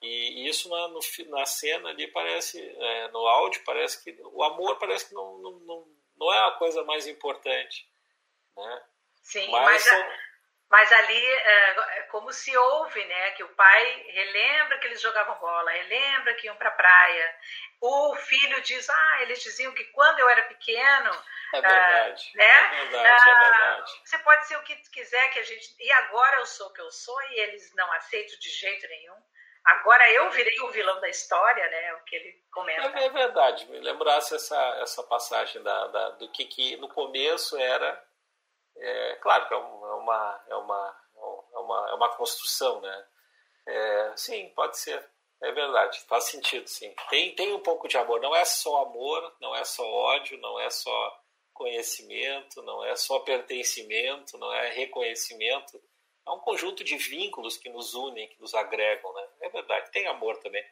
[0.00, 4.78] E isso na, no, na cena ali parece, é, no áudio, parece que o amor
[4.78, 7.88] parece que não, não, não, não é a coisa mais importante.
[8.56, 8.82] Né?
[9.22, 10.18] Sim, mas, mas,
[10.70, 13.30] mas ali é, é, como se ouve, né?
[13.32, 17.36] Que o pai relembra que eles jogavam bola, relembra que iam para a praia.
[17.80, 21.10] O filho diz, ah, eles diziam que quando eu era pequeno.
[21.54, 22.30] É verdade.
[22.34, 22.80] Ah, né?
[22.82, 24.00] É verdade, ah, é verdade.
[24.04, 25.74] Você pode ser o que quiser que a gente.
[25.80, 29.16] E agora eu sou o que eu sou e eles não aceitam de jeito nenhum.
[29.64, 31.94] Agora eu virei o vilão da história, né?
[31.94, 32.98] O que ele comenta.
[32.98, 33.66] É, é verdade.
[33.66, 38.02] Me lembrasse essa, essa passagem da, da, do que, que no começo era.
[38.76, 43.06] É, claro que é, é uma, é, uma, é, uma, é uma construção, né?
[43.66, 45.04] É, sim, pode ser.
[45.40, 46.92] É verdade, faz sentido, sim.
[47.10, 48.20] Tem, tem um pouco de amor.
[48.20, 51.20] Não é só amor, não é só ódio, não é só
[51.52, 55.80] conhecimento, não é só pertencimento, não é reconhecimento
[56.28, 59.28] há um conjunto de vínculos que nos unem, que nos agregam, né?
[59.42, 60.64] É verdade, tem amor também.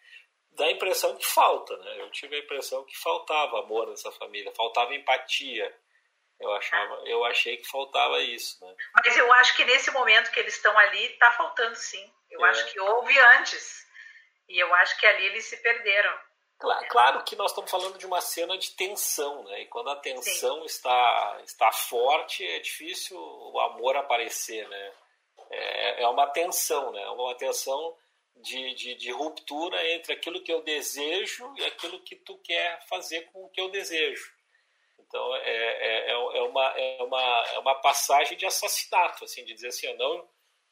[0.52, 2.00] Dá a impressão que falta, né?
[2.00, 5.74] Eu tive a impressão que faltava amor nessa família, faltava empatia.
[6.38, 8.74] Eu achava, eu achei que faltava isso, né?
[8.94, 12.12] Mas eu acho que nesse momento que eles estão ali, está faltando sim.
[12.30, 12.50] Eu é.
[12.50, 13.86] acho que houve antes.
[14.48, 16.18] E eu acho que ali eles se perderam.
[16.58, 19.62] Claro, claro, que nós estamos falando de uma cena de tensão, né?
[19.62, 24.92] E quando a tensão está, está forte, é difícil o amor aparecer, né?
[25.50, 27.02] É, é uma tensão, né?
[27.02, 27.96] É uma tensão
[28.36, 33.22] de, de, de, ruptura entre aquilo que eu desejo e aquilo que tu quer fazer
[33.32, 34.30] com o que eu desejo.
[34.98, 39.54] Então é, é, é, é uma, é, uma, é uma passagem de assassinato, assim, de
[39.54, 40.28] dizer assim, eu não,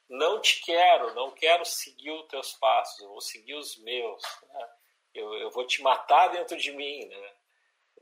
[0.08, 4.22] não te quero, não quero seguir os teus passos, eu vou seguir os meus.
[4.42, 4.68] Né?
[5.14, 7.32] Eu, eu vou te matar dentro de mim, né?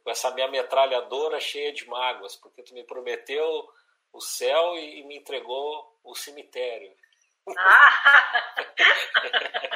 [0.02, 3.68] com essa minha metralhadora cheia de mágoas, porque tu me prometeu
[4.12, 6.94] o céu e, e me entregou o cemitério.
[7.56, 8.64] Ah.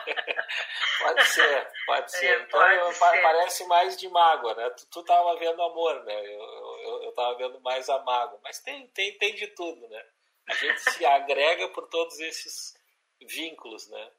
[1.03, 2.27] pode ser, pode ser.
[2.27, 3.23] É, então, pode ser.
[3.23, 4.71] parece mais de mágoa, né?
[4.71, 6.15] Tu, tu tava vendo amor, né?
[6.15, 8.41] Eu, eu, eu tava vendo mais a mágoa.
[8.43, 10.05] Mas tem, tem, tem de tudo, né?
[10.49, 12.75] A gente se agrega por todos esses
[13.21, 14.11] vínculos, né?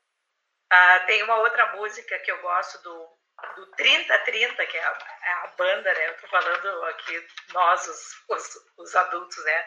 [0.70, 3.18] Ah, tem uma outra música que eu gosto do,
[3.56, 6.10] do 3030, que é a, é a, banda, né?
[6.10, 9.66] Eu tô falando aqui, nós, os, os, os adultos, né?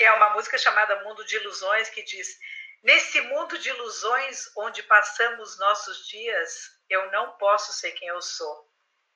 [0.00, 2.40] Que é uma música chamada Mundo de Ilusões, que diz
[2.82, 8.66] Nesse mundo de ilusões onde passamos nossos dias, eu não posso ser quem eu sou.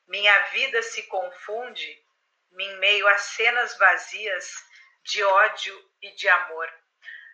[0.07, 2.05] Minha vida se confunde
[2.61, 4.53] em meio a cenas vazias
[5.03, 6.71] de ódio e de amor.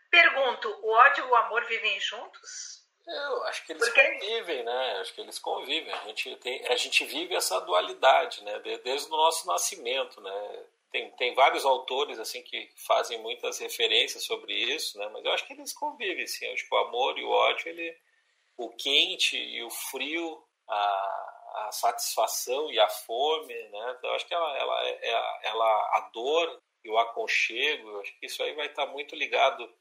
[0.09, 2.87] Pergunto, o ódio e o amor vivem juntos?
[3.05, 4.01] Eu acho que eles Porque...
[4.01, 5.01] convivem, né?
[5.01, 5.93] Acho que eles convivem.
[5.93, 8.61] A gente, tem, a gente vive essa dualidade, né?
[8.61, 10.67] Desde o nosso nascimento, né?
[10.91, 15.09] Tem, tem vários autores assim que fazem muitas referências sobre isso, né?
[15.13, 16.47] Mas eu acho que eles convivem, assim.
[16.53, 17.97] Acho que o amor e o ódio, ele,
[18.57, 23.95] o quente e o frio, a, a satisfação e a fome, né?
[23.99, 28.01] Então, eu acho que ela, ela, ela, é, ela, a dor e o aconchego, eu
[28.01, 29.73] acho que isso aí vai estar muito ligado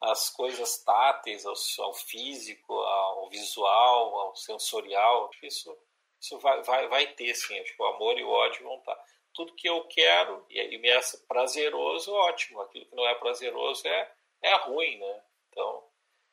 [0.00, 1.54] às coisas táteis, ao,
[1.84, 5.28] ao físico, ao visual, ao sensorial.
[5.28, 5.78] Acho que isso,
[6.20, 7.58] isso vai, vai, vai ter, sim.
[7.58, 8.98] Acho que o amor e o ódio vão estar
[9.38, 12.60] tudo que eu quero e me é prazeroso, ótimo.
[12.60, 15.22] Aquilo que não é prazeroso é, é ruim, né?
[15.48, 15.88] Então,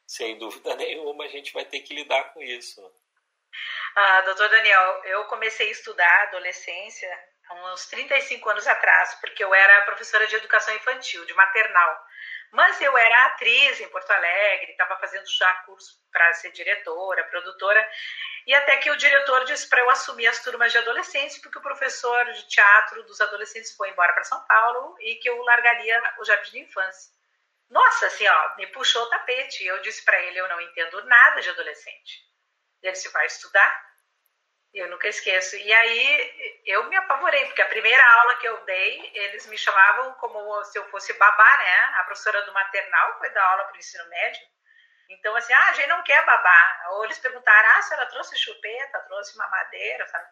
[0.08, 2.82] sem dúvida nenhuma, a gente vai ter que lidar com isso.
[3.96, 7.08] Ah, doutor Daniel, eu comecei a estudar adolescência
[7.48, 12.06] há uns 35 anos atrás, porque eu era professora de educação infantil, de maternal.
[12.52, 17.90] Mas eu era atriz em Porto Alegre, estava fazendo já curso para ser diretora, produtora,
[18.48, 21.62] e até que o diretor disse para eu assumir as turmas de adolescentes, porque o
[21.62, 26.26] professor de teatro dos adolescentes foi embora para São Paulo e que eu largaria o
[26.26, 27.14] jardim de infância.
[27.70, 29.66] Nossa, assim, ó, me puxou o tapete.
[29.66, 32.24] Eu disse para ele: eu não entendo nada de adolescente.
[32.82, 33.95] Ele se vai estudar.
[34.76, 35.56] Eu nunca esqueço.
[35.56, 40.14] E aí eu me apavorei, porque a primeira aula que eu dei, eles me chamavam
[40.16, 41.80] como se eu fosse babá, né?
[41.96, 44.42] A professora do maternal foi dar aula para o ensino médio.
[45.10, 46.92] Então, assim, ah, a gente não quer babar.
[46.92, 50.28] Ou eles perguntaram, ah, a senhora trouxe chupeta, trouxe mamadeira, sabe?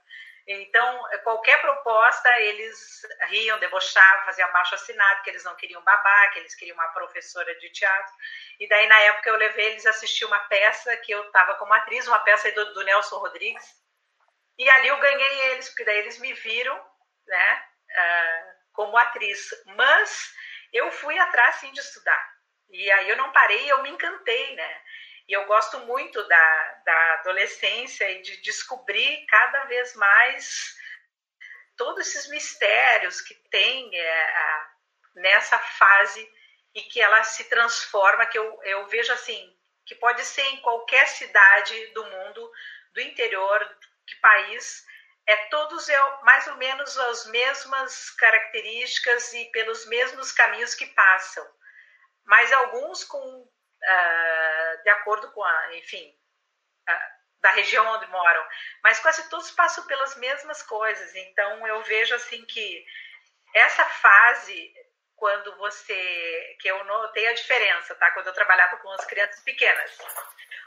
[0.46, 6.40] Então, qualquer proposta, eles riam, debochavam, faziam abaixo assinado, que eles não queriam babar, que
[6.40, 8.14] eles queriam uma professora de teatro.
[8.60, 11.74] E daí, na época, eu levei eles a assistir uma peça que eu estava como
[11.74, 13.83] atriz, uma peça do, do, Nelson Rodrigues.
[14.58, 16.76] E ali eu ganhei eles, porque daí eles me viram,
[17.28, 19.50] né, uh, como atriz.
[19.76, 20.34] Mas
[20.72, 22.34] eu fui atrás, sim, de estudar.
[22.70, 24.82] E aí eu não parei, eu me encantei, né?
[25.28, 30.76] E eu gosto muito da, da adolescência e de descobrir cada vez mais
[31.78, 34.66] todos esses mistérios que tem é,
[35.16, 36.30] nessa fase
[36.76, 41.08] e que ela se transforma, que eu, eu vejo assim, que pode ser em qualquer
[41.08, 42.52] cidade do mundo,
[42.94, 44.84] do interior, que país,
[45.28, 45.88] é todos
[46.24, 51.48] mais ou menos as mesmas características e pelos mesmos caminhos que passam
[52.26, 56.16] mas alguns com, uh, de acordo com a, enfim,
[56.90, 58.46] uh, da região onde moram,
[58.84, 61.16] mas quase todos passam pelas mesmas coisas.
[61.16, 62.86] Então eu vejo assim que
[63.54, 64.74] essa fase
[65.16, 68.12] quando você que eu notei a diferença, tá?
[68.12, 69.98] Quando eu trabalhava com as crianças pequenas.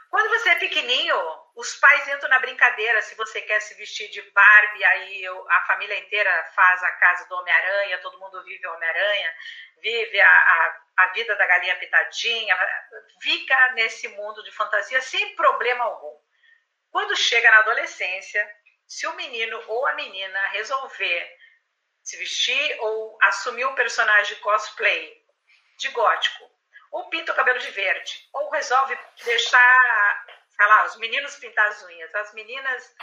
[0.09, 1.17] Quando você é pequenininho,
[1.55, 3.01] os pais entram na brincadeira.
[3.01, 7.27] Se você quer se vestir de Barbie, aí eu, a família inteira faz a casa
[7.27, 9.35] do Homem-Aranha, todo mundo vive o Homem-Aranha,
[9.81, 12.57] vive a, a, a, vida da galinha pitadinha,
[13.21, 16.17] fica nesse mundo de fantasia sem problema algum.
[16.89, 18.49] Quando chega na adolescência,
[18.87, 21.37] se o menino ou a menina resolver
[22.01, 25.21] se vestir ou assumir o personagem cosplay
[25.77, 26.56] de gótico,
[26.91, 31.83] ou pinta o cabelo de verde, ou resolve deixar, sei lá, os meninos pintar as
[31.83, 32.95] unhas, as meninas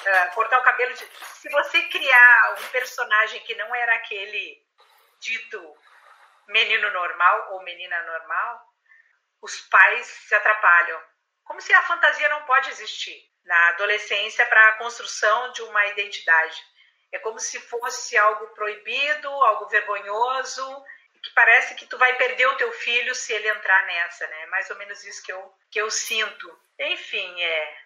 [0.00, 0.92] uh, cortar o cabelo.
[0.94, 1.06] De...
[1.40, 4.62] Se você criar um personagem que não era aquele
[5.20, 5.76] dito
[6.48, 8.60] menino normal ou menina normal,
[9.42, 11.02] os pais se atrapalham.
[11.44, 16.62] Como se a fantasia não pode existir na adolescência para a construção de uma identidade.
[17.12, 20.84] É como se fosse algo proibido, algo vergonhoso,
[21.24, 24.46] que parece que tu vai perder o teu filho se ele entrar nessa, né?
[24.46, 26.60] Mais ou menos isso que eu, que eu sinto.
[26.78, 27.84] Enfim, é,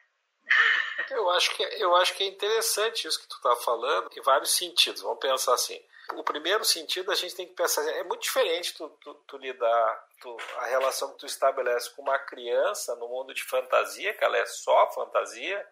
[1.11, 4.51] Eu acho que, eu acho que é interessante isso que tu está falando, em vários
[4.51, 5.03] sentidos.
[5.03, 5.80] Vamos pensar assim.
[6.14, 10.05] O primeiro sentido, a gente tem que pensar, é muito diferente tu, tu, tu lidar,
[10.22, 14.39] tu, a relação que tu estabelece com uma criança no mundo de fantasia, que ela
[14.39, 15.66] é só fantasia,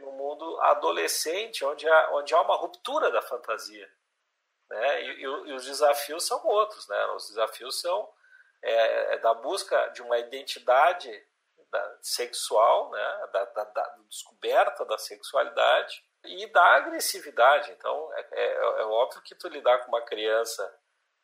[0.00, 3.90] no mundo adolescente, onde há, onde há uma ruptura da fantasia.
[4.74, 5.02] Né?
[5.02, 6.88] E, e, e os desafios são outros.
[6.88, 7.06] Né?
[7.16, 8.08] Os desafios são
[8.62, 11.10] é, é da busca de uma identidade
[11.70, 13.28] da, sexual, né?
[13.32, 17.70] Da, da, da, descoberta da sexualidade e da agressividade.
[17.72, 20.62] Então, é, é, é óbvio que tu lidar com uma criança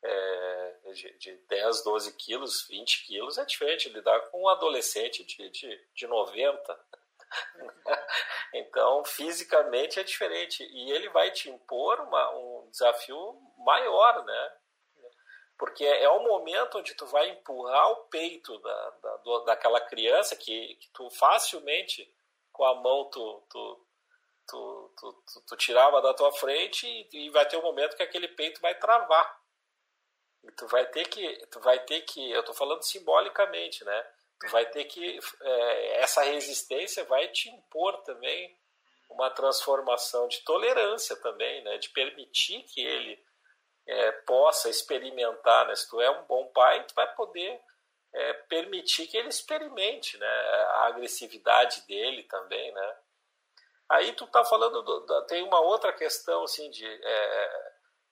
[0.02, 5.24] é, de, de 10, 12 quilos, 20 quilos, é diferente de lidar com um adolescente
[5.24, 6.80] de, de, de 90.
[8.54, 10.64] então, fisicamente é diferente.
[10.64, 14.52] E ele vai te impor uma, um desafio maior, né?
[15.58, 20.74] Porque é o momento onde tu vai empurrar o peito da, da, daquela criança que,
[20.76, 22.10] que tu facilmente,
[22.50, 23.86] com a mão, tu, tu,
[24.48, 28.28] tu, tu, tu, tirava da tua frente e, e vai ter um momento que aquele
[28.28, 29.38] peito vai travar.
[30.44, 34.06] E tu vai ter que, tu vai ter que, eu estou falando simbolicamente, né?
[34.40, 38.58] Tu vai ter que, é, essa resistência vai te impor também
[39.10, 41.78] uma transformação de tolerância também, né?
[41.78, 43.22] De permitir que ele
[43.86, 45.74] é, possa experimentar, né?
[45.74, 47.60] Se tu é um bom pai, tu vai poder
[48.14, 50.26] é, permitir que ele experimente, né?
[50.26, 52.96] A agressividade dele também, né?
[53.90, 56.86] Aí tu tá falando, do, tem uma outra questão, assim, de...
[56.86, 57.70] É,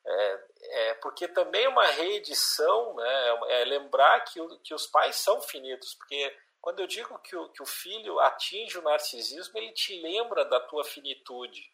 [0.08, 5.16] é, é, porque também é uma reedição, né, é, é lembrar que, que os pais
[5.16, 9.72] são finitos, porque quando eu digo que o, que o filho atinge o narcisismo, ele
[9.72, 11.72] te lembra da tua finitude,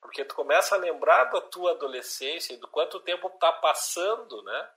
[0.00, 4.70] porque tu começa a lembrar da tua adolescência e do quanto tempo está passando, né?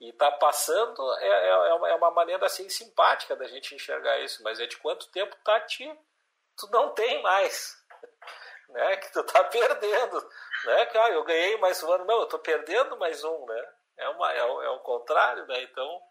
[0.00, 4.60] E está passando é, é, é, uma maneira assim simpática da gente enxergar isso, mas
[4.60, 5.84] é de quanto tempo tá te,
[6.56, 7.76] tu não tem mais,
[8.70, 8.96] né?
[8.96, 10.30] Que tu tá perdendo,
[10.66, 10.86] né?
[10.86, 13.72] Cara, eu ganhei mais um ano, não, eu tô perdendo mais um, né?
[13.96, 15.62] É uma, é, é o contrário, né?
[15.62, 16.02] Então,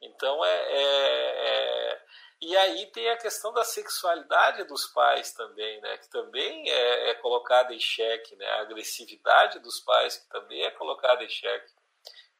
[0.00, 2.02] então é, é, é,
[2.40, 5.96] e aí tem a questão da sexualidade dos pais também, né?
[5.98, 8.46] Que também é, é colocada em xeque, né?
[8.46, 11.72] A agressividade dos pais que também é colocada em xeque.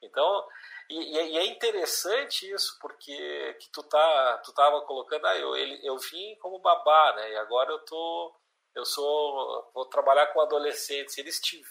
[0.01, 0.47] Então,
[0.89, 5.79] e, e, é interessante isso, porque que tu tá, tu tava colocando, ah, eu, ele,
[5.83, 7.31] eu vim como babá, né?
[7.31, 8.35] E agora eu tô,
[8.75, 11.17] eu sou, vou trabalhar com adolescentes.
[11.17, 11.61] Eles te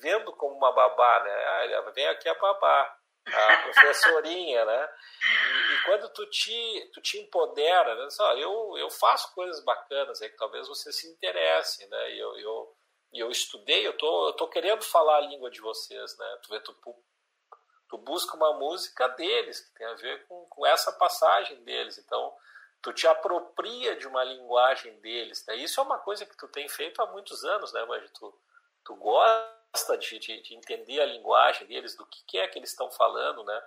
[0.00, 1.76] vendo como uma babá, né?
[1.76, 2.95] Ah, vem aqui a babá,
[3.26, 4.88] a professorinha, né?
[5.22, 8.10] E, e, quando tu te, tu te empodera, né?
[8.10, 12.12] Só, eu, eu faço coisas bacanas aí que talvez você se interesse, né?
[12.12, 12.76] E eu, eu,
[13.12, 16.38] eu estudei, eu tô, eu tô querendo falar a língua de vocês, né?
[16.42, 16.72] Tu vê, tu
[17.88, 21.98] tu busca uma música deles, que tem a ver com, com essa passagem deles.
[21.98, 22.34] Então,
[22.82, 25.44] tu te apropria de uma linguagem deles.
[25.46, 25.56] Né?
[25.56, 28.38] Isso é uma coisa que tu tem feito há muitos anos, né, mas tu,
[28.84, 29.55] tu gosta
[29.98, 33.44] de, de, de, entender a linguagem deles, do que, que é que eles estão falando,
[33.44, 33.62] né?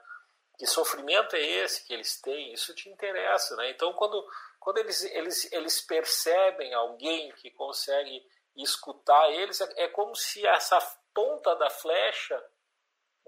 [0.58, 2.54] Que sofrimento é esse que eles têm?
[2.54, 3.70] Isso te interessa, né?
[3.70, 4.26] Então, quando,
[4.60, 8.26] quando eles, eles, eles percebem alguém que consegue
[8.58, 10.80] escutar eles, é, é como se essa
[11.14, 12.44] ponta da flecha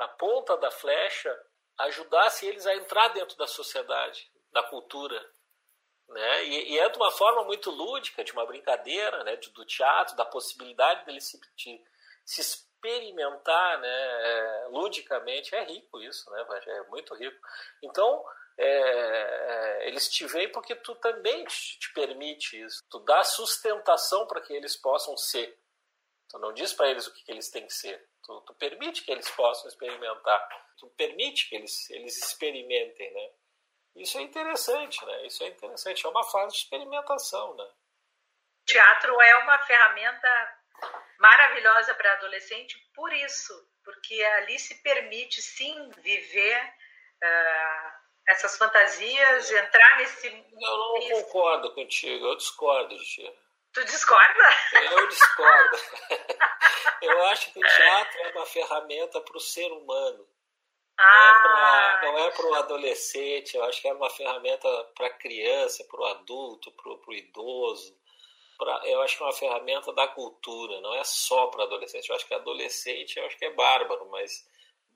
[0.02, 1.32] na ponta da flecha,
[1.78, 5.24] ajudasse eles a entrar dentro da sociedade, da cultura.
[6.08, 6.46] Né?
[6.46, 9.36] E, e é de uma forma muito lúdica, de uma brincadeira, né?
[9.36, 11.84] do teatro, da possibilidade deles se, de,
[12.26, 13.88] se experimentar né?
[13.90, 15.56] É, ludicamente.
[15.56, 16.46] É rico isso, né?
[16.68, 17.38] é muito rico.
[17.84, 18.26] Então,
[18.58, 22.84] é, é, eles te veem porque tu também te, te permite isso.
[22.90, 25.58] Tu dá sustentação para que eles possam ser.
[26.30, 28.10] Tu não diz para eles o que, que eles têm que ser.
[28.24, 30.48] Tu, tu, permite que eles possam experimentar.
[30.78, 33.30] Tu permite que eles, eles experimentem, né?
[33.96, 35.26] Isso é interessante, né?
[35.26, 36.06] Isso é interessante.
[36.06, 37.70] É uma fase de experimentação, né?
[38.66, 40.61] Teatro é uma ferramenta
[41.20, 43.54] maravilhosa para adolescente por isso,
[43.84, 47.92] porque ali se permite sim viver uh,
[48.28, 50.28] essas fantasias, entrar nesse.
[50.28, 53.34] Eu não concordo contigo, eu discordo de ti.
[53.74, 54.50] Tu discorda?
[54.92, 55.78] Eu discordo.
[57.02, 60.28] Eu acho que o teatro é uma ferramenta para o ser humano.
[61.00, 62.00] Ah.
[62.04, 66.00] Não é para o adolescente, eu acho que é uma ferramenta para a criança, para
[66.00, 67.98] o adulto, para o idoso.
[68.62, 72.08] Pra, eu acho que é uma ferramenta da cultura, não é só para adolescente.
[72.08, 74.48] Eu acho que adolescente eu acho que é bárbaro, mas,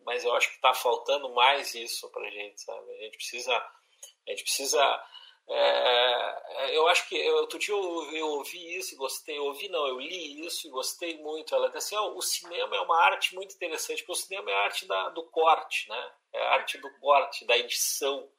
[0.05, 2.91] mas eu acho que está faltando mais isso para a gente, sabe?
[2.91, 5.03] A gente precisa, a gente precisa
[5.47, 9.87] é, eu acho que eu, outro dia eu, eu ouvi isso e gostei, ouvi não,
[9.87, 11.55] eu li isso e gostei muito.
[11.55, 14.53] Ela disse assim, oh, o cinema é uma arte muito interessante, porque o cinema é
[14.53, 16.11] a arte da, do corte, né?
[16.33, 18.29] É a arte do corte, da edição.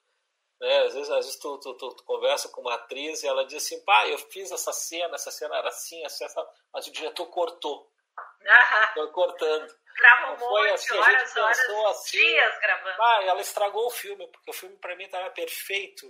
[0.60, 0.78] Né?
[0.84, 3.62] Às vezes, às vezes tu, tu, tu, tu, conversa com uma atriz e ela diz
[3.62, 6.26] assim, pá, eu fiz essa cena, essa cena era assim, essa,
[6.72, 7.90] mas o diretor cortou.
[8.94, 9.74] Foi cortando.
[9.96, 11.58] Grava um monte, assim, horas, horas,
[11.90, 13.02] assim, dias gravando.
[13.02, 16.06] Ah, ela estragou o filme, porque o filme para mim estava perfeito.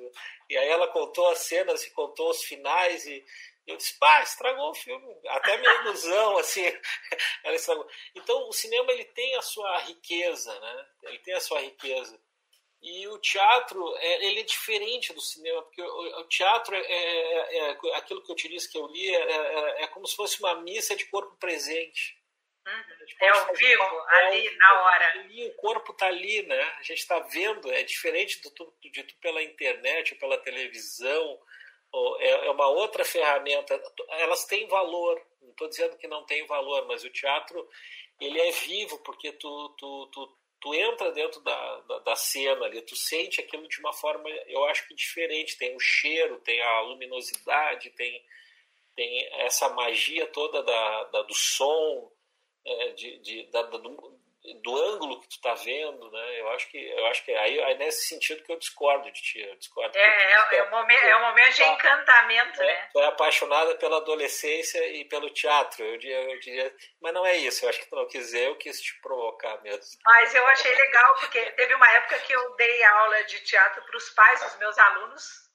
[0.50, 3.24] E aí ela contou as cenas e contou os finais e
[3.66, 5.06] eu disse, pá, estragou o filme.
[5.28, 6.64] Até a minha ilusão, assim,
[7.44, 7.88] ela estragou.
[8.14, 10.86] Então, o cinema, ele tem a sua riqueza, né?
[11.04, 12.20] Ele tem a sua riqueza.
[12.86, 17.58] E o teatro, é, ele é diferente do cinema, porque o, o teatro é, é,
[17.58, 20.38] é, aquilo que eu te disse que eu li, é, é, é como se fosse
[20.38, 22.16] uma missa de corpo presente.
[22.64, 23.06] Uhum.
[23.20, 25.10] É ao vivo, uma, ali, na hora.
[25.14, 26.62] Ali, o corpo está ali, né?
[26.78, 31.40] A gente está vendo, é diferente do tudo, de tudo pela internet, ou pela televisão,
[31.90, 33.82] ou é, uma outra ferramenta.
[34.10, 37.68] Elas têm valor, não estou dizendo que não tem valor, mas o teatro,
[38.20, 42.80] ele é vivo, porque tu, tu, tu tu entra dentro da, da, da, cena ali,
[42.82, 45.58] tu sente aquilo de uma forma, eu acho que diferente.
[45.58, 48.24] Tem o cheiro, tem a luminosidade, tem,
[48.94, 52.10] tem essa magia toda da, da do som,
[52.64, 54.15] é, de, de, da, do,
[54.62, 56.40] do ângulo que tu tá vendo, né?
[56.40, 59.40] Eu acho que eu acho que aí é nesse sentido que eu discordo de ti,
[59.40, 59.96] eu discordo.
[59.96, 62.88] É, é, é, um momento, é um momento de encantamento, é, né?
[62.92, 67.36] Tu é apaixonada pela adolescência e pelo teatro, eu diria, eu diria, mas não é
[67.36, 67.64] isso.
[67.64, 69.82] Eu acho que tu não quis dizer, eu quis te provocar mesmo.
[70.04, 73.96] Mas eu achei legal porque teve uma época que eu dei aula de teatro para
[73.96, 75.45] os pais dos meus alunos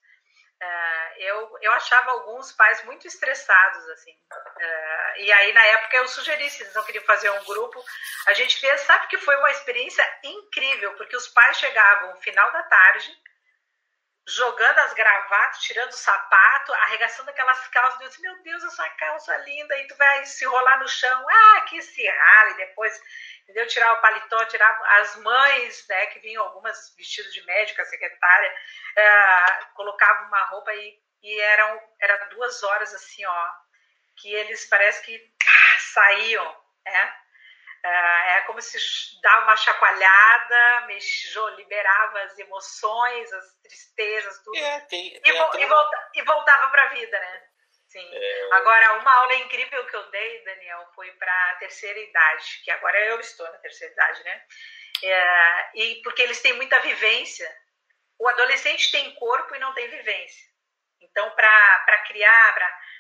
[0.61, 4.11] Uh, eu, eu achava alguns pais muito estressados, assim.
[4.11, 7.83] Uh, e aí, na época, eu sugeri, se eles não queriam fazer um grupo,
[8.27, 12.51] a gente fez, sabe que foi uma experiência incrível, porque os pais chegavam no final
[12.51, 13.11] da tarde,
[14.27, 19.35] jogando as gravatas, tirando o sapato, arregaçando aquelas calças, eu disse, meu Deus, essa calça
[19.37, 23.01] linda, e tu vai se rolar no chão, ah, que se rale, depois
[23.43, 23.67] entendeu?
[23.67, 28.55] Tirar o paletó, tirar as mães, né, que vinham algumas vestidas de médica, secretária,
[28.95, 33.49] é, colocavam uma roupa e, e eram era duas horas assim, ó,
[34.17, 37.15] que eles parece que pá, saíam, né?
[37.83, 38.77] É, é como se
[39.21, 44.57] dava uma chacoalhada, mexeu, liberava as emoções, as tristezas, tudo.
[44.57, 47.43] É, tem, tem e, vo, e, volta, e voltava para a vida, né?
[47.87, 48.09] Sim.
[48.13, 48.53] É...
[48.53, 52.99] Agora, uma aula incrível que eu dei, Daniel, foi para a terceira idade, que agora
[53.05, 54.45] eu estou na terceira idade, né?
[55.03, 57.49] É, e porque eles têm muita vivência.
[58.19, 60.50] O adolescente tem corpo e não tem vivência.
[61.11, 62.53] Então, para criar,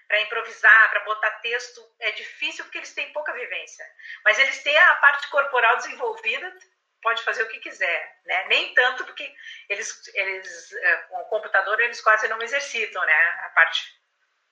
[0.07, 3.85] para improvisar, para botar texto, é difícil porque eles têm pouca vivência.
[4.25, 6.53] Mas eles têm a parte corporal desenvolvida,
[7.01, 8.47] pode fazer o que quiser, né?
[8.47, 9.33] Nem tanto porque
[9.69, 13.29] eles, eles é, com o computador eles quase não exercitam, né?
[13.45, 13.99] A parte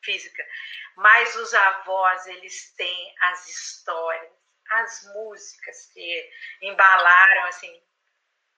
[0.03, 0.45] física.
[0.95, 4.31] Mas os avós, eles têm as histórias,
[4.71, 6.31] as músicas que
[6.61, 7.83] embalaram, assim.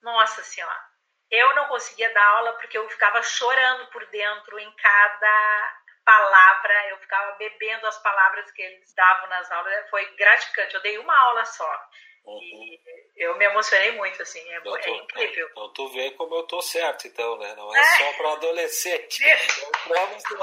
[0.01, 0.90] Nossa Senhora,
[1.31, 6.97] eu não conseguia dar aula porque eu ficava chorando por dentro em cada palavra, eu
[6.97, 9.89] ficava bebendo as palavras que eles davam nas aulas.
[9.89, 10.75] Foi gratificante.
[10.75, 11.89] Eu dei uma aula só.
[12.25, 12.39] Uhum.
[12.39, 12.79] E
[13.17, 15.47] eu me emocionei muito, assim, é, tô, é incrível.
[15.51, 17.55] Então tu vê como eu tô certo, então, né?
[17.55, 17.83] Não é, é.
[17.83, 19.23] só para adolescente.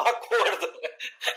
[0.01, 0.81] Acordo.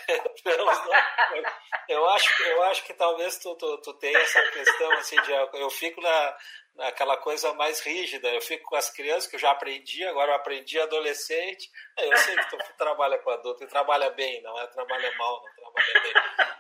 [0.10, 1.52] Entramos num acordo.
[1.88, 5.70] Eu acho, eu acho que talvez tu, tu, tu tenha essa questão, assim, de eu
[5.70, 6.38] fico na,
[6.76, 8.30] naquela coisa mais rígida.
[8.30, 11.70] Eu fico com as crianças, que eu já aprendi, agora eu aprendi adolescente.
[11.98, 15.54] Eu sei que tu trabalha com adulto e trabalha bem, não é trabalha mal, não
[15.74, 16.14] trabalha bem.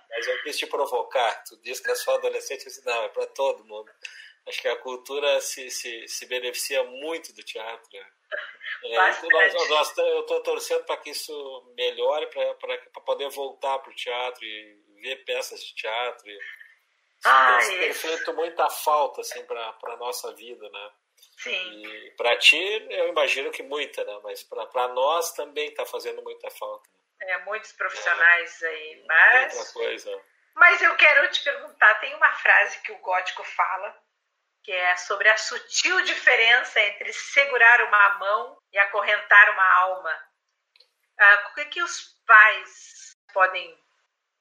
[0.09, 1.43] Mas eu quis te provocar.
[1.43, 3.91] Tu disse que é só adolescente, eu disse, não, é para todo mundo.
[4.47, 7.89] Acho que a cultura se, se, se beneficia muito do teatro.
[8.83, 13.95] É, nós, nós, eu estou torcendo para que isso melhore, para poder voltar para o
[13.95, 16.29] teatro e ver peças de teatro.
[16.29, 16.39] E,
[17.25, 20.91] ah, tem, tem feito muita falta assim, para a nossa vida, né?
[21.37, 21.85] Sim.
[21.85, 24.19] E para ti, eu imagino que muita, né?
[24.23, 26.89] Mas para nós também está fazendo muita falta.
[26.89, 27.31] Né?
[27.31, 29.55] É, muitos profissionais é, aí, mas...
[29.55, 30.21] Muita coisa.
[30.55, 34.03] Mas eu quero te perguntar, tem uma frase que o gótico fala,
[34.63, 40.31] que é sobre a sutil diferença entre segurar uma mão e acorrentar uma alma.
[41.19, 43.77] Ah, o que, que os pais podem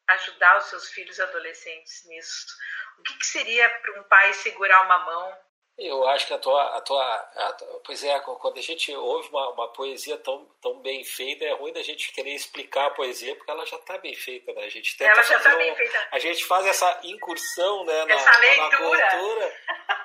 [0.09, 2.47] ajudar os seus filhos adolescentes nisso?
[2.99, 5.39] O que, que seria para um pai segurar uma mão
[5.81, 9.49] eu acho que a tua, a tua, a pois é, quando a gente ouve uma,
[9.51, 13.51] uma, poesia tão, tão bem feita, é ruim da gente querer explicar a poesia porque
[13.51, 14.65] ela já está bem feita, né?
[14.65, 16.09] A gente tenta ela já está bem feita.
[16.13, 18.69] A gente faz essa incursão, né, na, essa leitura.
[18.69, 19.57] na cultura,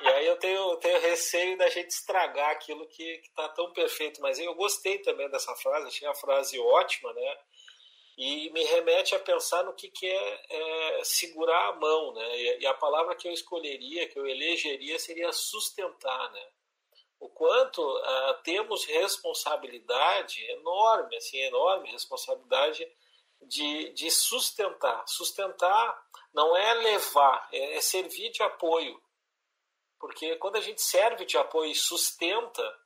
[0.01, 4.21] e aí eu tenho, tenho receio da gente estragar aquilo que está tão perfeito.
[4.21, 7.37] Mas eu gostei também dessa frase, achei a frase ótima, né?
[8.17, 12.37] E me remete a pensar no que, que é, é, segurar a mão, né?
[12.37, 16.47] E, e, a palavra que eu escolheria, que eu elegeria, seria sustentar, né?
[17.19, 22.87] o quanto uh, temos responsabilidade enorme, assim, enorme responsabilidade
[23.41, 25.03] de, de sustentar.
[25.07, 29.01] Sustentar não é levar, é, é servir de apoio.
[29.99, 32.79] Porque quando a gente serve de apoio e sustenta,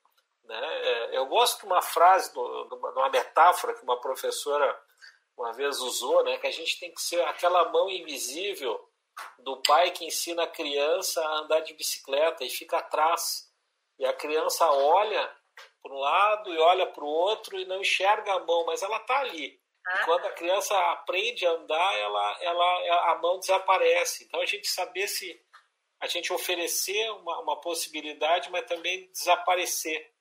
[0.44, 4.80] né, é, eu gosto de uma frase, de uma metáfora que uma professora
[5.40, 8.78] uma vez usou, né, que a gente tem que ser aquela mão invisível
[9.40, 13.50] do pai que ensina a criança a andar de bicicleta e fica atrás.
[13.98, 15.34] E a criança olha
[15.82, 18.98] para um lado e olha para o outro e não enxerga a mão, mas ela
[18.98, 19.60] está ali.
[19.88, 24.26] E quando a criança aprende a andar, ela, ela, a mão desaparece.
[24.26, 25.42] Então a gente saber se
[26.02, 30.14] a gente oferecer uma, uma possibilidade, mas também desaparecer.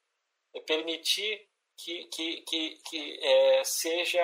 [0.55, 1.47] É permitir
[1.77, 4.23] que, que, que, que é, seja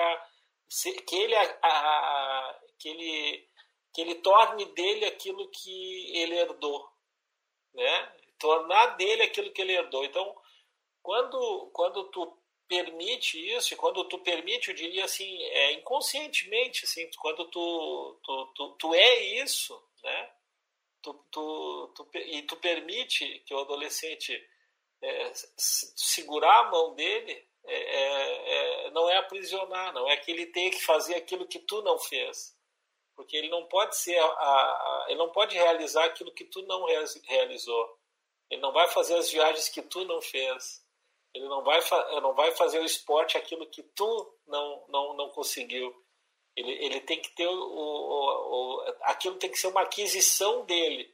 [1.05, 3.47] que ele, a, a, que ele
[3.93, 6.89] que ele torne dele aquilo que ele herdou,
[7.73, 8.13] né?
[8.37, 10.03] Tornar dele aquilo que ele herdou.
[10.03, 10.35] Então,
[11.01, 12.37] quando quando tu
[12.67, 18.45] permite isso, e quando tu permite, eu diria assim, é, inconscientemente, assim, quando tu, tu,
[18.55, 20.31] tu, tu é isso, né?
[21.01, 24.33] Tu, tu, tu, e tu permite que o adolescente
[25.01, 30.45] é, segurar a mão dele, é, é, é, não é aprisionar, não é que ele
[30.47, 32.55] tenha que fazer aquilo que tu não fez,
[33.15, 36.85] porque ele não pode ser, a, a, ele não pode realizar aquilo que tu não
[36.85, 37.99] realizou,
[38.49, 40.85] ele não vai fazer as viagens que tu não fez,
[41.33, 41.81] ele não vai,
[42.21, 45.93] não vai fazer o esporte aquilo que tu não, não, não conseguiu.
[46.55, 51.13] Ele, ele tem que ter o, o, o, aquilo tem que ser uma aquisição dele.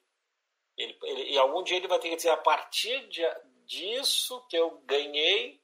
[0.77, 3.23] Ele, ele, e algum dia ele vai ter que dizer a partir de,
[3.65, 5.60] disso que eu ganhei,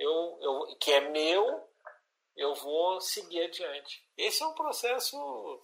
[0.00, 1.68] eu, eu, que é meu,
[2.34, 4.02] eu vou seguir adiante.
[4.16, 5.62] Esse é um processo.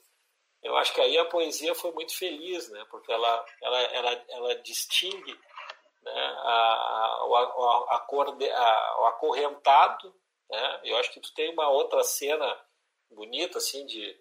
[0.62, 2.84] Eu acho que aí a poesia foi muito feliz, né?
[2.90, 5.32] Porque ela, ela, ela, ela distingue
[6.02, 7.46] né, a, a,
[7.88, 10.14] a, a, o acorrentado,
[10.50, 10.80] né?
[10.84, 12.60] Eu acho que tu tem uma outra cena
[13.10, 14.20] bonita, assim, de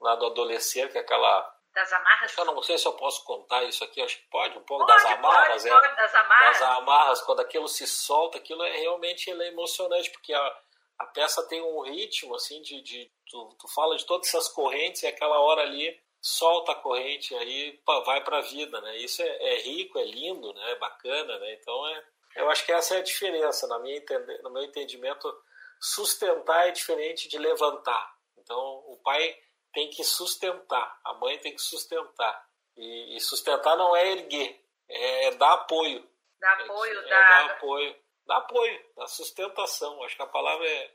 [0.00, 2.36] lá do adolescer, que é aquela das amarras?
[2.36, 5.02] Eu não sei se eu posso contar isso aqui, acho que pode, um pouco pode,
[5.02, 5.62] das amarras.
[5.62, 6.58] Pode, é, pode, das amarras.
[6.58, 10.60] Das amarras, quando aquilo se solta, aquilo é realmente ele é emocionante, porque a,
[10.98, 15.02] a peça tem um ritmo, assim, de, de tu, tu fala de todas essas correntes
[15.02, 18.96] e aquela hora ali solta a corrente aí vai para a vida, né?
[18.96, 20.72] Isso é, é, rico, é lindo, né?
[20.72, 21.52] É bacana, né?
[21.60, 22.04] Então é,
[22.36, 24.02] eu acho que essa é a diferença na minha
[24.42, 25.32] no meu entendimento.
[25.78, 28.16] Sustentar é diferente de levantar.
[28.38, 29.38] Então o pai
[29.76, 34.58] tem que sustentar, a mãe tem que sustentar e, e sustentar não é erguer,
[34.88, 36.02] é, é dar apoio.
[36.40, 37.10] Dar apoio, é, dar...
[37.10, 37.96] É dar apoio,
[38.26, 40.02] dar apoio, dar sustentação.
[40.02, 40.94] Acho que a palavra é,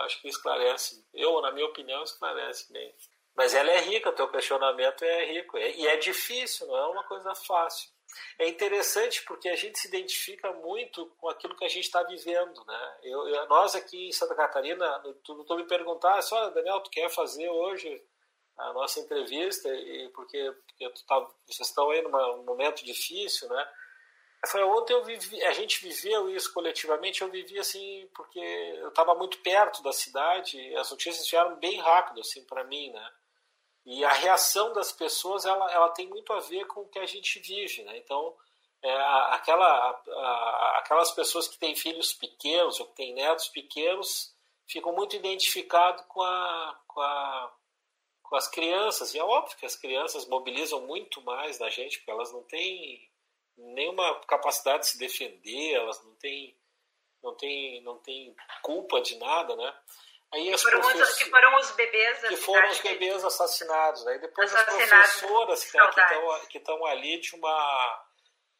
[0.00, 1.02] acho que esclarece.
[1.14, 2.94] Eu, na minha opinião, esclarece bem.
[3.34, 5.56] Mas ela é rica, o teu questionamento é rico.
[5.56, 7.88] E é difícil, não é uma coisa fácil.
[8.38, 12.64] É interessante porque a gente se identifica muito com aquilo que a gente está vivendo.
[12.66, 12.98] Né?
[13.02, 14.86] Eu, eu, nós aqui em Santa Catarina,
[15.24, 18.02] tu, tu me perguntasse, olha, Daniel, tu quer fazer hoje
[18.58, 23.68] a nossa entrevista e porque, porque tu tá, vocês estão aí num momento difícil, né?
[24.44, 28.88] Eu falei, ontem eu vivi, a gente viveu isso coletivamente, eu vivi assim, porque eu
[28.88, 33.10] estava muito perto da cidade, as notícias vieram bem rápido assim para mim, né?
[33.84, 37.06] E a reação das pessoas ela, ela tem muito a ver com o que a
[37.06, 37.82] gente vive.
[37.82, 37.96] Né?
[37.98, 38.34] Então,
[38.82, 38.92] é,
[39.30, 44.34] aquela, a, aquelas pessoas que têm filhos pequenos ou que têm netos pequenos
[44.66, 47.54] ficam muito identificados com, a, com, a,
[48.22, 49.14] com as crianças.
[49.14, 53.10] E é óbvio que as crianças mobilizam muito mais da gente, porque elas não têm
[53.56, 56.56] nenhuma capacidade de se defender, elas não têm,
[57.22, 59.74] não têm, não têm culpa de nada, né?
[60.32, 64.16] Aí as foram os, que foram os bebês que foram os bebês assassinados, né?
[64.16, 68.04] E depois as professoras que estão que estão ali de uma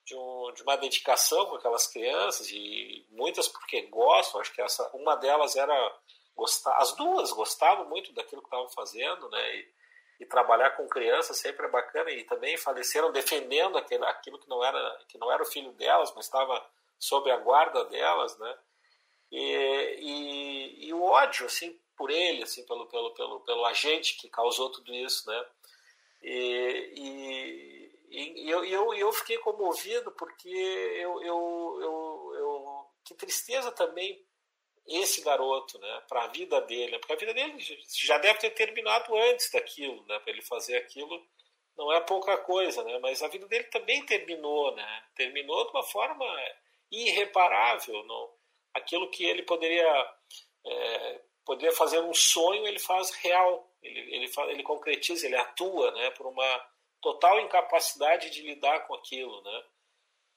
[0.04, 4.88] de, um, de, uma dedicação com aquelas crianças e muitas porque gostam, acho que essa
[4.92, 5.74] uma delas era
[6.36, 9.56] gostar, as duas gostavam muito daquilo que estavam fazendo, né?
[9.56, 9.72] E,
[10.20, 14.62] e, trabalhar com crianças sempre é bacana e também faleceram defendendo aquele, aquilo que não
[14.62, 16.64] era que não era o filho delas, mas estava
[16.98, 18.58] sob a guarda delas, né?
[19.32, 24.28] E, e, e, o ódio assim por ele assim pelo pelo pelo, pelo agente que
[24.28, 25.46] causou tudo isso né?
[26.22, 33.72] E, e, e eu, eu, eu fiquei comovido porque eu, eu, eu, eu que tristeza
[33.72, 34.22] também
[34.86, 36.02] esse garoto né?
[36.06, 37.56] Para a vida dele porque a vida dele
[37.88, 40.18] já deve ter terminado antes daquilo né?
[40.18, 41.26] Para ele fazer aquilo
[41.74, 42.98] não é pouca coisa né?
[42.98, 45.04] Mas a vida dele também terminou né?
[45.16, 46.26] Terminou de uma forma
[46.90, 48.41] irreparável não
[48.74, 50.14] aquilo que ele poderia
[50.66, 56.10] é, poderia fazer um sonho ele faz real ele ele, ele concretiza ele atua né
[56.10, 56.66] por uma
[57.00, 59.64] total incapacidade de lidar com aquilo né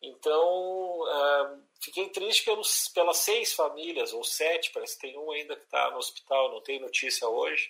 [0.02, 5.56] Então, uh, fiquei triste pelos, pelas seis famílias, ou sete, parece que tem um ainda
[5.56, 7.70] que está no hospital, não tem notícia hoje.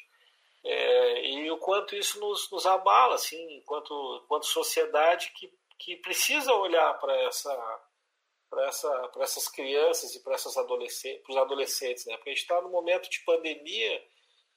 [0.63, 6.51] É, e o quanto isso nos, nos abala, assim, enquanto, enquanto sociedade que, que precisa
[6.53, 7.53] olhar para essa
[8.49, 12.15] para essa, essas crianças e para adolescentes, os adolescentes, né?
[12.17, 14.03] Porque a gente está num momento de pandemia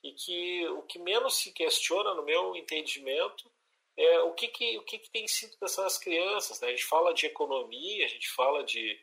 [0.03, 3.51] e que o que menos se questiona, no meu entendimento,
[3.97, 6.61] é o que, que, o que, que tem sido dessas crianças.
[6.61, 6.68] Né?
[6.68, 8.97] A gente fala de economia, a gente fala de,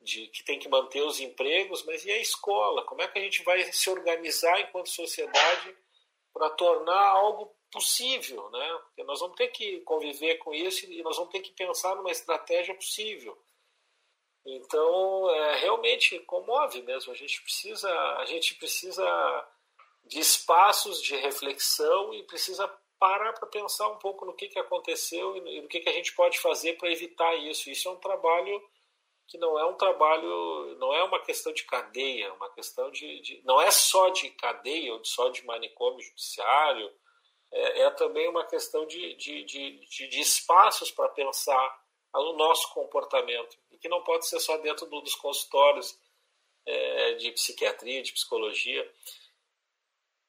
[0.00, 2.84] de que tem que manter os empregos, mas e a escola?
[2.84, 5.74] Como é que a gente vai se organizar enquanto sociedade
[6.34, 8.50] para tornar algo possível?
[8.50, 8.78] Né?
[8.84, 12.10] Porque nós vamos ter que conviver com isso e nós vamos ter que pensar numa
[12.10, 13.42] estratégia possível.
[14.44, 17.12] Então, é, realmente comove mesmo.
[17.12, 19.48] A gente precisa, a gente precisa
[20.04, 22.68] de espaços de reflexão e precisa
[22.98, 26.14] parar para pensar um pouco no que, que aconteceu e no que, que a gente
[26.14, 27.70] pode fazer para evitar isso.
[27.70, 28.62] Isso é um trabalho
[29.26, 33.20] que não é um trabalho, não é uma questão de cadeia, é uma questão de,
[33.20, 36.92] de não é só de cadeia ou só de manicômio judiciário,
[37.50, 41.82] é, é também uma questão de, de, de, de espaços para pensar
[42.14, 45.98] o nosso comportamento que não pode ser só dentro do, dos consultórios
[46.64, 48.88] é, de psiquiatria, de psicologia.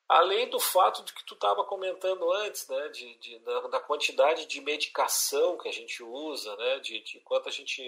[0.09, 4.47] Além do fato de que tu estava comentando antes, né, de, de da, da, quantidade
[4.47, 7.81] de medicação que a gente usa, né, de, de quanto a gente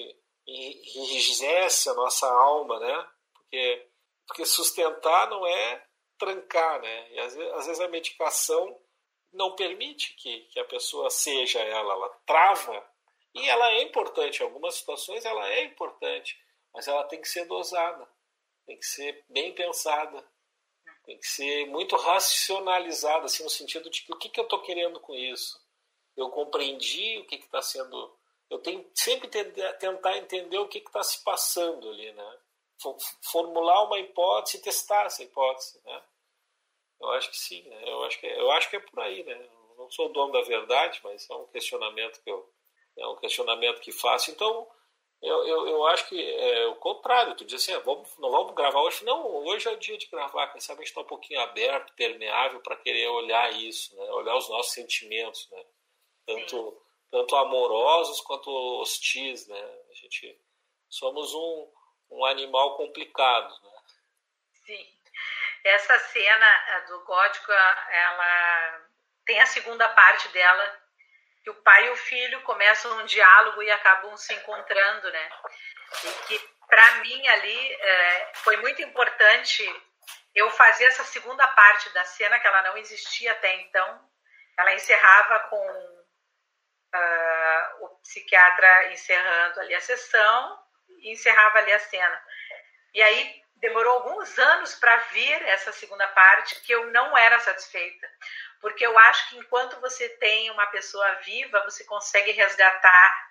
[0.47, 3.88] enrijece a nossa alma, né, porque,
[4.28, 5.86] porque sustentar não é
[6.18, 8.80] trancar, né, e às vezes, às vezes a medicação
[9.34, 12.95] não permite que, que a pessoa seja ela, ela trava
[13.36, 16.39] e ela é importante, em algumas situações ela é importante,
[16.73, 18.07] mas ela tem que ser dosada,
[18.65, 20.25] tem que ser bem pensada,
[21.05, 24.61] tem que ser muito racionalizada, assim, no sentido de que o que, que eu estou
[24.61, 25.63] querendo com isso?
[26.17, 28.17] Eu compreendi o que está sendo.
[28.49, 32.38] Eu tenho sempre tentar entender o que está se passando ali, né?
[33.31, 36.03] Formular uma hipótese e testar essa hipótese, né?
[36.99, 37.83] Eu acho que sim, né?
[37.86, 39.49] Eu acho que, é, eu acho que é por aí, né?
[39.77, 42.49] Não sou dono da verdade, mas é um questionamento que eu,
[42.98, 44.32] é um questionamento que faço.
[44.32, 44.68] Então,
[45.22, 47.36] eu, eu, eu acho que é o contrário.
[47.36, 49.04] Tu diz assim, ah, vamos, não vamos gravar hoje.
[49.04, 50.48] Não, hoje é o dia de gravar.
[50.48, 54.04] Quem sabe a gente está um pouquinho aberto, permeável para querer olhar isso, né?
[54.12, 55.66] olhar os nossos sentimentos, né?
[56.26, 58.50] tanto, tanto amorosos quanto
[58.82, 59.48] hostis.
[59.48, 59.60] Né?
[59.89, 60.39] A gente
[60.89, 61.72] somos um,
[62.12, 63.54] um animal complicado.
[63.64, 63.72] Né?
[64.66, 64.96] Sim.
[65.64, 68.86] Essa cena do gótico, ela
[69.26, 70.84] tem a segunda parte dela
[71.46, 75.30] que o pai e o filho começam um diálogo e acabam se encontrando, né?
[76.04, 79.64] E que para mim ali é, foi muito importante
[80.34, 84.10] eu fazer essa segunda parte da cena que ela não existia até então.
[84.58, 85.70] Ela encerrava com
[86.96, 90.60] uh, o psiquiatra encerrando ali a sessão
[90.98, 92.26] e encerrava ali a cena.
[92.91, 98.10] E aí demorou alguns anos para vir essa segunda parte que eu não era satisfeita,
[98.66, 103.30] porque eu acho que enquanto você tem uma pessoa viva, você consegue resgatar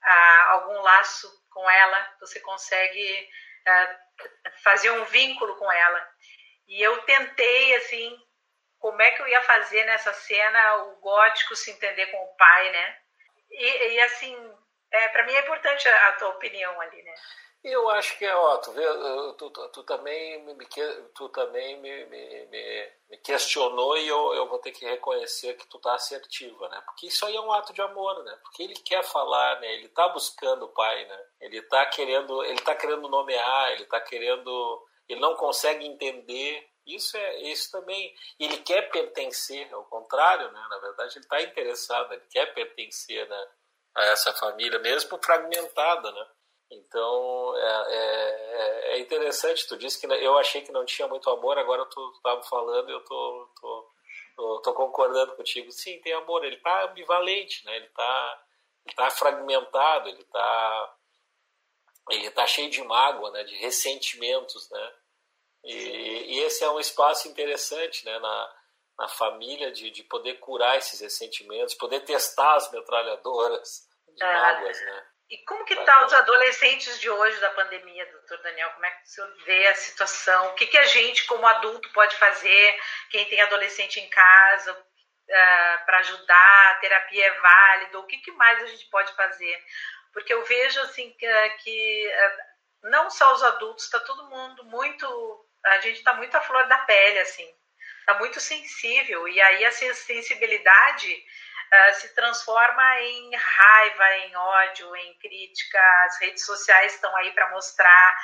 [0.00, 3.28] ah, algum laço com ela, você consegue
[3.66, 4.00] ah,
[4.62, 6.08] fazer um vínculo com ela.
[6.68, 8.16] E eu tentei assim,
[8.78, 12.70] como é que eu ia fazer nessa cena o gótico se entender com o pai,
[12.70, 12.98] né?
[13.50, 14.56] E, e assim,
[14.92, 17.14] é, para mim é importante a, a tua opinião ali, né?
[17.64, 18.84] Eu acho que é, ó, tu, vê,
[19.38, 20.66] tu, tu, tu também, me,
[21.14, 25.78] tu também me, me, me, questionou e eu, eu vou ter que reconhecer que tu
[25.78, 26.82] tá assertiva, né?
[26.84, 28.36] Porque isso aí é um ato de amor, né?
[28.42, 29.74] Porque ele quer falar, né?
[29.74, 31.24] Ele tá buscando o pai, né?
[31.40, 36.68] Ele tá querendo, ele tá querendo nomear, ele tá querendo, ele não consegue entender.
[36.84, 38.12] Isso é isso também.
[38.40, 40.66] Ele quer pertencer, ao contrário, né?
[40.68, 43.48] Na verdade, ele está interessado, ele quer pertencer, né?
[43.94, 46.26] A essa família, mesmo fragmentada, né?
[46.72, 51.58] Então é, é, é, interessante, tu disse que eu achei que não tinha muito amor,
[51.58, 53.90] agora tu estava falando e eu tô, tô,
[54.36, 55.70] tô, tô, concordando contigo.
[55.70, 57.76] Sim, tem amor, ele está ambivalente, né?
[57.76, 58.44] ele está
[58.86, 60.96] ele tá fragmentado, ele está
[62.08, 63.44] ele tá cheio de mágoa, né?
[63.44, 64.70] de ressentimentos.
[64.70, 64.94] Né?
[65.64, 68.18] E, e esse é um espaço interessante né?
[68.18, 68.56] na,
[68.98, 74.32] na família de, de poder curar esses ressentimentos, poder testar as metralhadoras de é.
[74.32, 74.80] mágoas.
[74.80, 75.11] Né?
[75.32, 78.68] E como que tá os adolescentes de hoje da pandemia, doutor Daniel?
[78.72, 80.48] Como é que o senhor vê a situação?
[80.48, 82.78] O que, que a gente, como adulto, pode fazer?
[83.08, 84.84] Quem tem adolescente em casa, uh,
[85.32, 86.70] ah, para ajudar?
[86.72, 87.98] A terapia é válida?
[87.98, 89.64] O que, que mais a gente pode fazer?
[90.12, 95.48] Porque eu vejo, assim, que, que uh, não só os adultos, está todo mundo muito...
[95.64, 97.50] A gente está muito à flor da pele, assim.
[98.00, 99.26] Está muito sensível.
[99.26, 101.24] E aí, essa sensibilidade
[101.72, 105.78] uh, se transforma em raiva, em ódio, em crítica.
[106.06, 108.16] As redes sociais estão aí para mostrar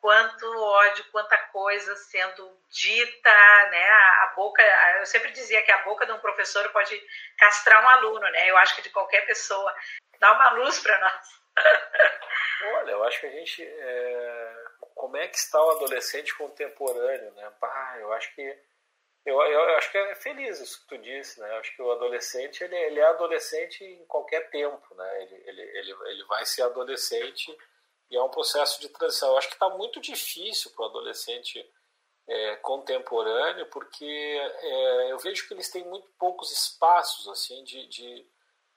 [0.00, 3.90] quanto ódio, quanta coisa sendo dita, né?
[3.90, 4.62] A boca,
[4.98, 7.00] eu sempre dizia que a boca de um professor pode
[7.38, 8.50] castrar um aluno, né?
[8.50, 9.74] Eu acho que de qualquer pessoa.
[10.20, 11.40] Dá uma luz para nós.
[12.76, 13.62] Olha, eu acho que a gente.
[13.62, 14.66] É...
[14.94, 17.52] Como é que está o adolescente contemporâneo, né?
[17.60, 18.58] Bah, eu acho que.
[19.26, 21.50] Eu, eu, acho que é feliz isso que tu disse, né?
[21.50, 25.22] Eu acho que o adolescente, ele, ele é adolescente em qualquer tempo, né?
[25.24, 27.54] Ele, ele, ele, ele vai ser adolescente
[28.08, 29.30] e é um processo de transição.
[29.30, 31.68] Eu acho que está muito difícil para o adolescente
[32.28, 38.30] é, contemporâneo, porque é, eu vejo que eles têm muito poucos espaços assim de, de,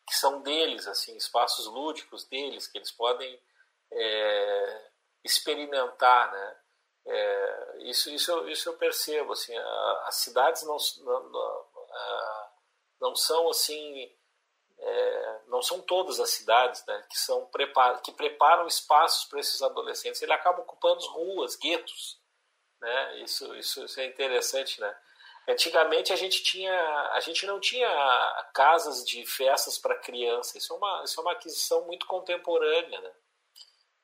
[0.08, 3.40] que são deles, assim espaços lúdicos deles que eles podem
[3.92, 4.90] é,
[5.24, 6.59] experimentar, né?
[7.12, 11.66] É, isso, isso, isso eu percebo assim, a, as cidades não, não, não,
[13.02, 14.16] não são assim
[14.82, 19.62] é, não são todas as cidades né, que, são prepar, que preparam espaços para esses
[19.62, 20.22] adolescentes.
[20.22, 22.20] Ele acaba ocupando ruas, guetos.
[22.80, 23.22] Né?
[23.22, 24.80] Isso, isso, isso é interessante.
[24.80, 24.98] Né?
[25.48, 27.90] Antigamente a gente, tinha, a gente não tinha
[28.54, 30.58] casas de festas para criança.
[30.58, 33.02] Isso é, uma, isso é uma aquisição muito contemporânea.
[33.02, 33.12] Né?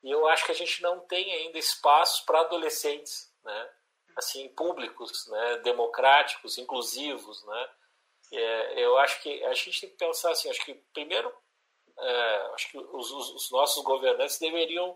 [0.05, 3.69] E eu acho que a gente não tem ainda espaços para adolescentes, né?
[4.15, 5.57] assim, públicos, né?
[5.57, 7.69] democráticos, inclusivos, né?
[8.31, 11.31] É, eu acho que a gente tem que pensar assim, acho que primeiro,
[11.97, 14.95] é, acho que os, os, nossos governantes deveriam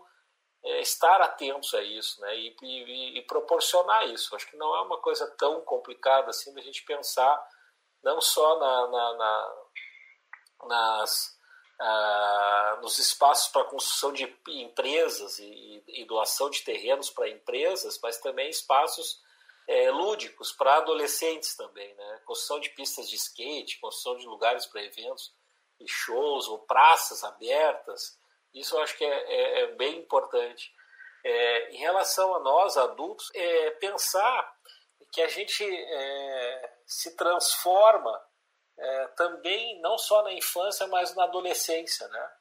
[0.64, 4.36] é, estar atentos a isso, né, e, e, e, proporcionar isso.
[4.36, 7.48] Acho que não é uma coisa tão complicada assim da gente pensar
[8.04, 9.56] não só na, na, na
[10.68, 11.39] nas
[11.80, 18.18] ah, nos espaços para construção de empresas e, e doação de terrenos para empresas, mas
[18.18, 19.22] também espaços
[19.68, 22.22] é, lúdicos para adolescentes também, né?
[22.26, 25.34] Construção de pistas de skate, construção de lugares para eventos
[25.80, 28.20] e shows, ou praças abertas.
[28.54, 30.74] Isso eu acho que é, é, é bem importante.
[31.24, 34.54] É, em relação a nós, adultos, é pensar
[35.12, 38.20] que a gente é, se transforma
[38.80, 42.32] é, também, não só na infância, mas na adolescência, né?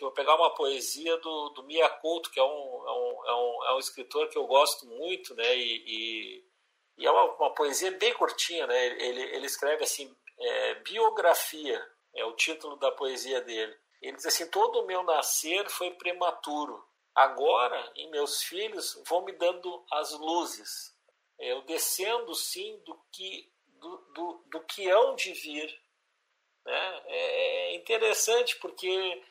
[0.00, 3.64] vou pegar uma poesia do, do Mia Couto, que é um, é, um, é, um,
[3.64, 5.56] é um escritor que eu gosto muito, né?
[5.56, 6.44] E, e,
[6.98, 8.86] e é uma, uma, poesia bem curtinha, né?
[8.86, 11.84] Ele, ele escreve assim, é, biografia,
[12.14, 13.76] é o título da poesia dele.
[14.00, 16.86] Ele diz assim, todo o meu nascer foi prematuro.
[17.14, 20.96] Agora, em meus filhos, vão me dando as luzes.
[21.36, 23.50] Eu descendo, sim, do que,
[23.80, 25.82] do, do, do que hão de vir.
[26.64, 27.02] Né?
[27.06, 29.22] É, é interessante porque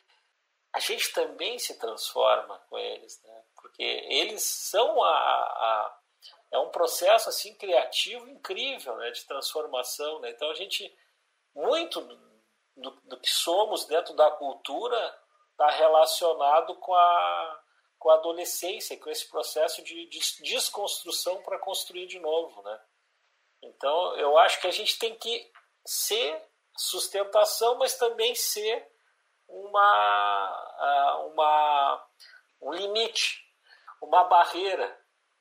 [0.72, 3.44] a gente também se transforma com eles, né?
[3.56, 5.98] porque eles são a, a,
[6.52, 9.10] é um processo assim criativo incrível, né?
[9.10, 10.20] de transformação.
[10.20, 10.30] Né?
[10.30, 10.96] Então a gente
[11.54, 12.00] muito
[12.76, 15.18] do, do que somos dentro da cultura
[15.52, 17.62] está relacionado com a
[17.98, 22.80] com a adolescência, com esse processo de, de desconstrução para construir de novo, né?
[23.62, 25.52] Então eu acho que a gente tem que
[25.84, 26.42] ser
[26.76, 28.86] sustentação, mas também ser
[29.48, 32.08] uma, uma,
[32.62, 33.44] um limite,
[34.00, 34.98] uma barreira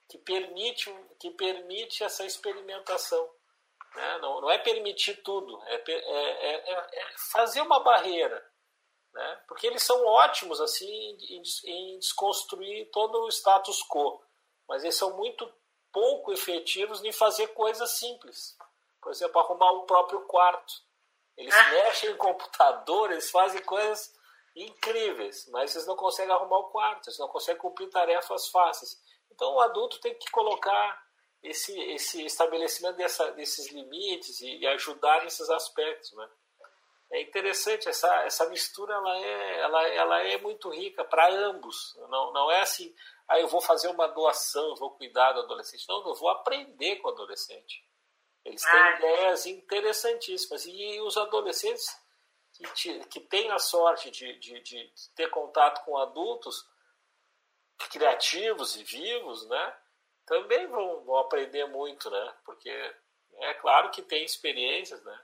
[0.09, 3.29] que permite, que permite essa experimentação.
[3.95, 4.17] Né?
[4.19, 8.43] Não, não é permitir tudo, é, é, é, é, fazer uma barreira.
[9.13, 9.43] Né?
[9.47, 14.23] Porque eles são ótimos assim em, em desconstruir todo o status quo,
[14.67, 15.51] mas eles são muito
[15.97, 18.55] pouco efetivos em fazer coisas simples.
[19.01, 20.71] Por exemplo, arrumar o próprio quarto.
[21.35, 21.69] Eles ah.
[21.71, 24.15] mexem em computador, eles fazem coisas
[24.55, 29.01] incríveis, mas eles não conseguem arrumar o quarto, eles não conseguem cumprir tarefas fáceis.
[29.31, 31.03] Então o adulto tem que colocar
[31.41, 36.13] esse, esse estabelecimento dessa, desses limites e, e, ajudar nesses aspectos.
[36.13, 36.29] Né?
[37.13, 41.95] É interessante, essa, essa mistura ela é, ela, ela é muito rica para ambos.
[42.07, 42.93] Não, não é assim,
[43.27, 45.85] ah, eu vou fazer uma doação, vou cuidar do adolescente.
[45.87, 47.85] Não, eu vou aprender com o adolescente.
[48.45, 48.97] Eles têm ah.
[48.97, 50.65] ideias interessantíssimas.
[50.65, 51.85] E os adolescentes
[52.53, 56.65] que, te, que têm a sorte de, de, de ter contato com adultos
[57.91, 59.77] criativos e vivos, né?
[60.25, 62.35] Também vão, vão aprender muito, né?
[62.45, 65.19] Porque é claro que tem experiências, né?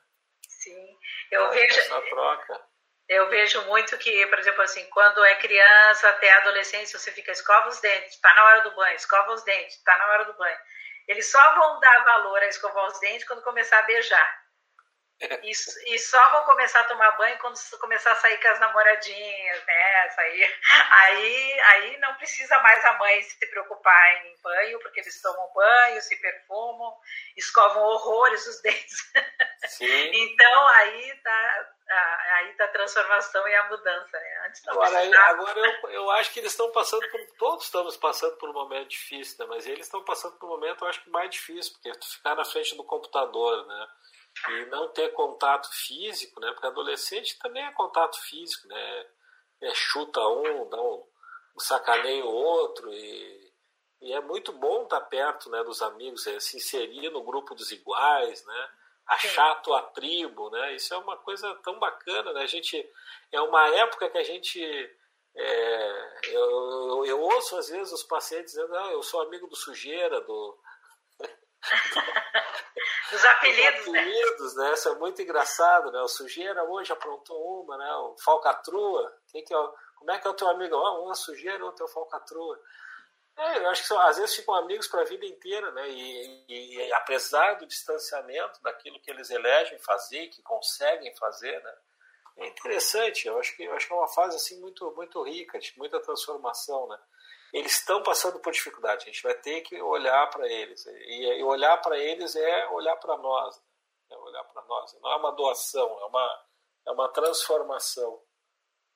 [0.48, 0.98] Sim,
[1.32, 2.68] eu vejo essa troca.
[3.08, 7.68] Eu vejo muito que, por exemplo, assim, quando é criança até adolescência, você fica escova
[7.68, 10.58] os dentes, tá na hora do banho, escova os dentes, tá na hora do banho.
[11.08, 14.43] Eles só vão dar valor a escovar os dentes quando começar a beijar.
[15.44, 19.66] E, e, só vão começar a tomar banho quando começar a sair com as namoradinhas,
[19.66, 20.10] né?
[20.10, 20.60] Sair.
[20.92, 26.02] Aí, aí não precisa mais a mãe se preocupar em banho, porque eles tomam banho,
[26.02, 26.98] se perfumam,
[27.38, 29.12] escovam horrores os dentes.
[29.68, 30.12] Sim.
[30.14, 31.74] Então aí tá,
[32.74, 34.48] transformação e a mudança, né?
[34.48, 35.30] Antes não agora, precisava.
[35.30, 37.26] agora eu, eu acho que eles estão passando por.
[37.38, 39.46] Todos estamos passando por um momento difícil, né?
[39.50, 42.36] Mas eles estão passando por um momento, eu acho que mais difícil, porque tu ficar
[42.36, 43.88] na frente do computador, né?
[44.50, 46.52] E não ter contato físico, né?
[46.52, 49.08] Porque adolescente também é contato físico, né?
[49.62, 51.04] É, chuta um, dá um,
[51.56, 53.54] um sacaneia o outro e,
[54.02, 57.72] e é muito bom estar perto né, dos amigos, é, se inserir no grupo dos
[57.72, 58.70] iguais, né?
[59.08, 60.76] achar a tua tribo, né?
[60.76, 62.42] Isso é uma coisa tão bacana, né?
[62.42, 62.90] A gente
[63.32, 64.62] é uma época que a gente
[65.36, 69.56] é, eu, eu, eu, ouço às vezes os pacientes dizendo, ah, eu sou amigo do
[69.56, 70.58] sujeira, do
[73.12, 74.64] dos apelidos, Os apelidos, né?
[74.66, 74.74] né?
[74.74, 76.02] Isso é muito engraçado, né?
[76.02, 77.96] O sujeira hoje aprontou uma, né?
[77.96, 79.14] O falcatrua.
[79.28, 79.58] Quem que é,
[79.96, 80.76] como é que é o teu amigo?
[80.76, 82.60] Oh, um é sujeira, outro é o falcatrua.
[83.36, 85.90] É, eu acho que são, às vezes ficam amigos para a vida inteira, né?
[85.90, 91.74] E, e, e, apesar do distanciamento daquilo que eles elegem fazer, que conseguem fazer, né?
[92.38, 93.28] É interessante.
[93.28, 96.00] Eu acho que eu acho que é uma fase assim muito muito rica, de muita
[96.00, 97.00] transformação, né?
[97.54, 99.04] Eles estão passando por dificuldade.
[99.04, 103.16] A gente vai ter que olhar para eles e, olhar para eles é olhar para
[103.18, 103.62] nós,
[104.10, 104.94] é olhar para nós.
[105.00, 106.46] Não é uma doação, é uma
[106.86, 108.22] é uma transformação.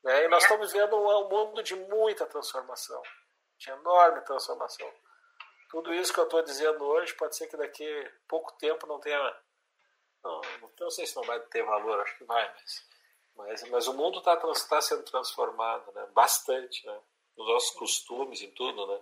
[0.04, 0.26] Né?
[0.26, 3.02] E nós estamos vivendo um mundo de muita transformação
[3.58, 4.92] de enorme transformação.
[5.70, 9.38] Tudo isso que eu estou dizendo hoje pode ser que daqui pouco tempo não tenha.
[10.24, 10.42] Não,
[10.80, 12.88] não sei se não vai ter valor, acho que vai, mas,
[13.36, 16.08] mas, mas o mundo está tá sendo transformado né?
[16.14, 17.00] bastante, né?
[17.38, 18.88] Nos nossos costumes, em tudo.
[18.88, 19.02] Né?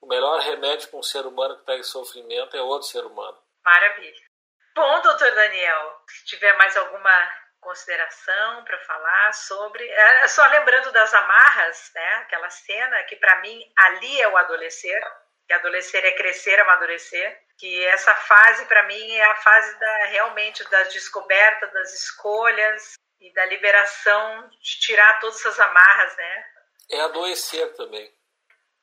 [0.00, 3.38] O melhor remédio para um ser humano que está em sofrimento é outro ser humano.
[3.64, 4.30] Maravilha.
[4.74, 9.86] Bom, doutor Daniel, se tiver mais alguma consideração para falar sobre.
[9.86, 12.14] É, só lembrando das amarras, né?
[12.14, 15.02] Aquela cena que para mim ali é o adolescer,
[15.46, 17.42] que adolescer é crescer, amadurecer.
[17.58, 23.30] Que essa fase para mim é a fase da realmente da descoberta das escolhas e
[23.34, 26.46] da liberação de tirar todas essas amarras, né?
[26.90, 28.12] É adoecer também.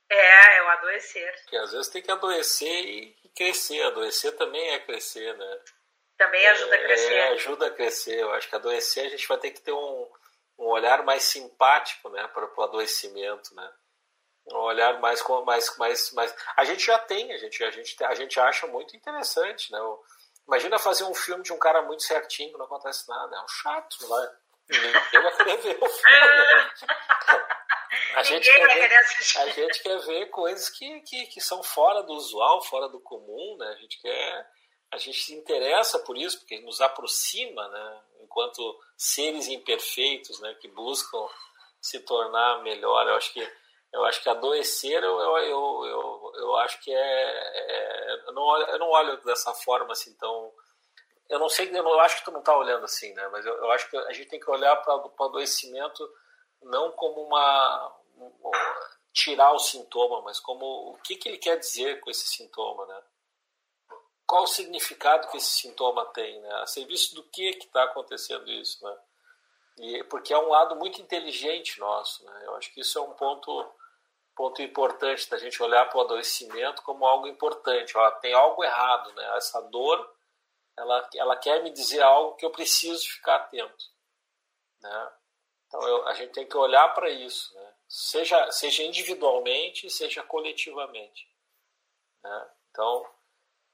[0.10, 1.34] É, é o adoecer.
[1.42, 3.82] Porque às vezes tem que adoecer e crescer.
[3.84, 5.60] Adoecer também é crescer, né?
[6.18, 7.14] Também ajuda a crescer.
[7.14, 8.20] É, ajuda a crescer.
[8.20, 10.12] Eu acho que adoecer a gente vai ter que ter um,
[10.58, 13.72] um olhar mais simpático né, para o adoecimento, né?
[14.52, 16.36] Um olhar mais, mais, mais, mais.
[16.56, 19.80] A gente já tem, a gente, a gente, a gente acha muito interessante, né?
[20.48, 23.36] Imagina fazer um filme de um cara muito certinho que não acontece nada.
[23.36, 24.30] É um chato, não vai?
[24.70, 26.72] Ninguém vai querer ver o filme.
[28.16, 28.96] A gente, quer ver,
[29.38, 33.58] a gente quer ver coisas que, que, que são fora do usual, fora do comum,
[33.58, 33.68] né?
[33.70, 34.48] A gente quer
[34.92, 40.68] a gente se interessa por isso, porque nos aproxima, né, enquanto seres imperfeitos, né, que
[40.70, 41.28] buscam
[41.82, 43.08] se tornar melhor.
[43.08, 46.98] Eu acho que eu acho que adoecer, eu, eu, eu, eu, eu acho que é,
[46.98, 50.52] é, eu, não olho, eu não olho dessa forma assim tão
[51.30, 53.28] eu não sei, eu, não, eu acho que tu não está olhando assim, né?
[53.30, 56.08] Mas eu, eu, acho que a gente tem que olhar para o adoecimento
[56.62, 58.52] não como uma um,
[59.14, 63.02] tirar o sintoma, mas como o que, que ele quer dizer com esse sintoma, né?
[64.28, 66.54] qual o significado que esse sintoma tem, né?
[66.56, 68.98] A serviço do que que está acontecendo isso, né?
[69.80, 72.42] E porque é um lado muito inteligente nosso, né?
[72.46, 73.66] Eu acho que isso é um ponto
[74.36, 77.98] ponto importante da gente olhar para o adoecimento como algo importante.
[77.98, 79.38] Ó, tem algo errado, né?
[79.38, 80.14] Essa dor,
[80.78, 83.86] ela ela quer me dizer algo que eu preciso ficar atento,
[84.82, 85.12] né?
[85.68, 87.74] Então eu, a gente tem que olhar para isso, né?
[87.88, 91.28] Seja seja individualmente, seja coletivamente,
[92.24, 92.52] né?
[92.70, 93.06] Então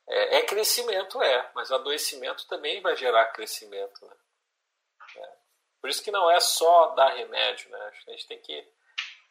[0.08, 4.06] é, é, crescimento, é, mas adoecimento também vai gerar crescimento.
[4.06, 4.16] Né?
[5.18, 5.36] É.
[5.82, 7.92] Por isso que não é só dar remédio, né?
[8.08, 8.54] A gente tem que,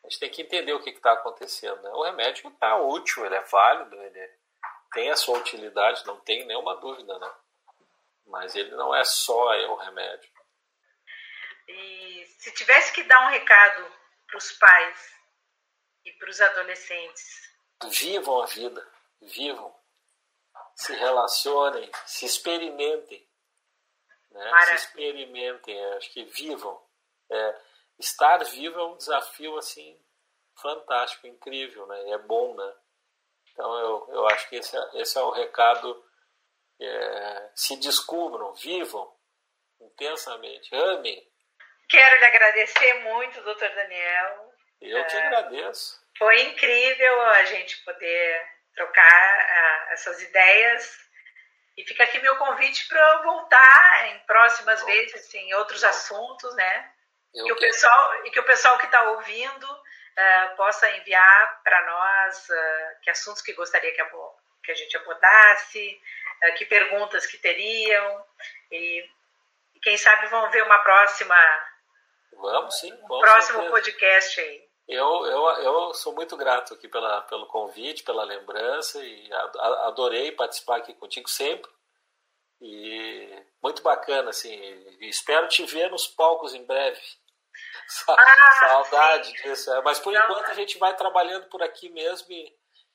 [0.04, 1.80] a gente tem que entender o que está acontecendo.
[1.82, 1.90] Né?
[1.90, 4.30] O remédio está útil, ele é válido, ele
[4.92, 7.32] tem a sua utilidade, não tem nenhuma dúvida, né?
[8.32, 10.30] Mas ele não é só o remédio.
[11.68, 13.86] E se tivesse que dar um recado
[14.26, 15.14] para os pais
[16.04, 17.54] e para os adolescentes?
[17.84, 19.82] Vivam a vida, vivam
[20.74, 23.26] se relacionem, se experimentem.
[24.30, 24.64] Né?
[24.66, 26.80] Se experimentem, acho que vivam.
[27.30, 27.60] É,
[27.98, 29.98] estar vivo é um desafio assim
[30.60, 32.10] fantástico, incrível, né?
[32.10, 32.74] É bom, né?
[33.52, 36.04] Então eu, eu acho que esse é, esse é o recado.
[36.84, 39.12] É, se descubram, vivam
[39.80, 41.22] intensamente, amem.
[41.88, 44.52] Quero lhe agradecer muito, doutor Daniel.
[44.80, 46.00] Eu que é, agradeço.
[46.18, 48.42] Foi incrível a gente poder
[48.74, 50.98] trocar uh, essas ideias.
[51.76, 56.92] E fica aqui meu convite para voltar em próximas vezes em outros assuntos, né?
[57.34, 61.86] Eu que o pessoal, e que o pessoal que está ouvindo uh, possa enviar para
[61.86, 64.06] nós uh, que assuntos que gostaria que a,
[64.62, 66.00] que a gente abordasse,
[66.56, 68.24] que perguntas que teriam.
[68.70, 69.08] E
[69.82, 71.36] quem sabe vão ver uma próxima.
[72.34, 72.92] Vamos sim.
[72.92, 73.70] Um próximo certeza.
[73.70, 74.72] podcast aí.
[74.88, 79.30] Eu, eu, eu sou muito grato aqui pela, pelo convite, pela lembrança e
[79.84, 81.70] adorei participar aqui contigo sempre.
[82.60, 84.54] E muito bacana, assim.
[85.00, 87.00] Espero te ver nos palcos em breve.
[88.08, 89.42] Ah, Saudade sim.
[89.42, 89.70] disso.
[89.74, 90.22] É, mas por Não.
[90.22, 92.50] enquanto a gente vai trabalhando por aqui mesmo e,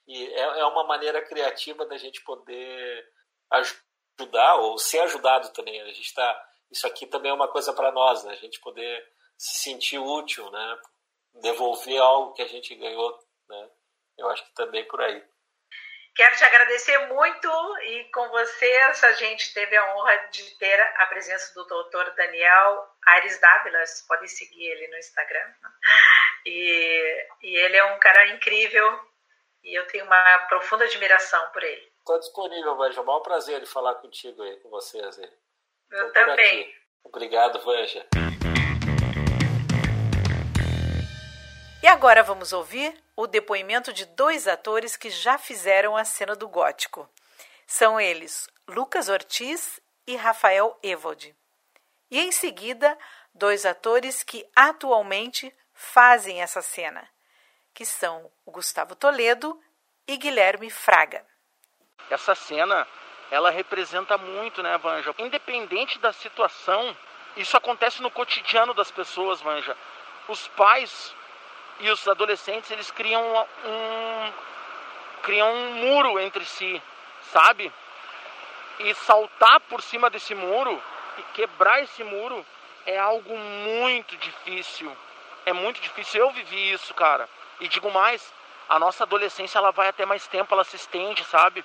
[0.07, 3.05] e é, é uma maneira criativa da gente poder
[3.51, 5.81] ajudar ou ser ajudado também.
[5.81, 8.33] A gente está isso aqui também é uma coisa para nós, né?
[8.33, 9.05] A gente poder
[9.37, 10.77] se sentir útil, né?
[11.41, 13.17] Devolver algo que a gente ganhou,
[13.49, 13.69] né?
[14.17, 15.23] Eu acho que também por aí.
[16.15, 17.47] Quero te agradecer muito
[17.83, 22.87] e com vocês a gente teve a honra de ter a presença do doutor Daniel
[23.05, 25.53] Aires Dávila, vocês podem seguir ele no Instagram.
[26.43, 29.06] E, e ele é um cara incrível
[29.67, 31.91] e eu tenho uma profunda admiração por ele.
[31.99, 33.01] Estou disponível, Vanja.
[33.01, 35.29] É um prazer de falar contigo aí, com vocês aí.
[35.91, 36.73] Eu também.
[37.03, 38.07] Obrigado, Vanja.
[41.83, 46.47] E agora vamos ouvir o depoimento de dois atores que já fizeram a cena do
[46.47, 47.09] gótico.
[47.65, 51.35] São eles Lucas Ortiz e Rafael Evald.
[52.09, 52.97] E em seguida,
[53.33, 57.07] dois atores que atualmente fazem essa cena,
[57.77, 59.55] que são o Gustavo Toledo
[60.07, 61.23] e Guilherme Fraga.
[62.09, 62.87] Essa cena
[63.29, 65.13] ela representa muito, né, Vanja?
[65.19, 66.97] Independente da situação,
[67.35, 69.77] isso acontece no cotidiano das pessoas, Vanja.
[70.27, 71.13] Os pais
[71.79, 73.21] e os adolescentes, eles criam
[73.63, 74.33] um
[75.21, 76.81] criam um muro entre si,
[77.31, 77.71] sabe?
[78.79, 80.81] E saltar por cima desse muro
[81.19, 82.43] e quebrar esse muro
[82.87, 84.91] é algo muito difícil.
[85.45, 86.21] É muito difícil.
[86.21, 87.29] Eu vivi isso, cara.
[87.59, 88.33] E digo mais,
[88.69, 91.63] a nossa adolescência ela vai até mais tempo, ela se estende, sabe?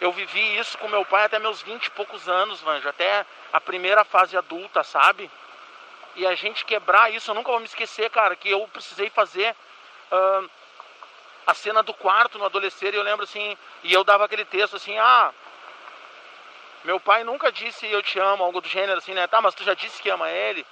[0.00, 3.60] Eu vivi isso com meu pai até meus 20 e poucos anos, Vanjo, até a
[3.60, 5.30] primeira fase adulta, sabe?
[6.16, 9.54] E a gente quebrar isso, eu nunca vou me esquecer, cara, que eu precisei fazer
[10.12, 10.50] uh,
[11.46, 14.76] a cena do quarto no adolescer, e eu lembro assim, e eu dava aquele texto
[14.76, 15.32] assim, ah,
[16.84, 19.26] meu pai nunca disse eu te amo, algo do gênero assim, né?
[19.26, 20.66] Tá, mas tu já disse que ama ele.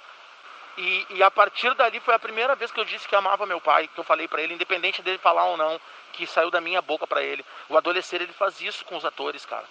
[0.77, 3.61] E, e a partir dali foi a primeira vez que eu disse que amava meu
[3.61, 5.79] pai, que eu falei para ele, independente dele falar ou não
[6.13, 7.43] que saiu da minha boca para ele.
[7.67, 9.65] O adolescer ele faz isso com os atores, cara.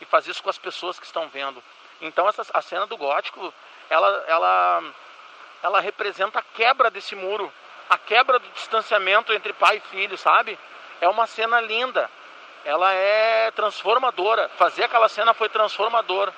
[0.00, 1.62] E faz isso com as pessoas que estão vendo.
[2.00, 3.52] Então essa a cena do gótico,
[3.88, 4.82] ela ela
[5.62, 7.52] ela representa a quebra desse muro,
[7.88, 10.58] a quebra do distanciamento entre pai e filho, sabe?
[11.00, 12.10] É uma cena linda.
[12.64, 14.48] Ela é transformadora.
[14.50, 16.32] Fazer aquela cena foi transformador.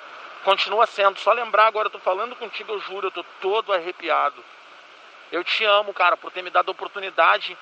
[0.44, 1.18] Continua sendo.
[1.18, 4.44] Só lembrar agora, eu tô falando contigo, eu juro, eu tô todo arrepiado.
[5.32, 7.56] Eu te amo, cara, por ter me dado a oportunidade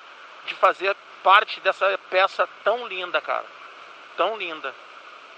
[0.45, 3.47] de fazer parte dessa peça tão linda, cara.
[4.17, 4.75] Tão linda.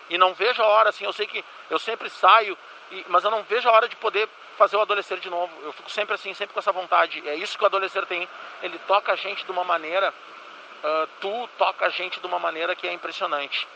[0.09, 2.57] E não vejo a hora, assim, eu sei que eu sempre saio,
[2.90, 5.53] e, mas eu não vejo a hora de poder fazer o adolescer de novo.
[5.62, 7.22] Eu fico sempre assim, sempre com essa vontade.
[7.28, 8.28] É isso que o adolescer tem.
[8.62, 12.74] Ele toca a gente de uma maneira, uh, tu toca a gente de uma maneira
[12.74, 13.68] que é impressionante,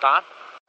[0.00, 0.22] tá?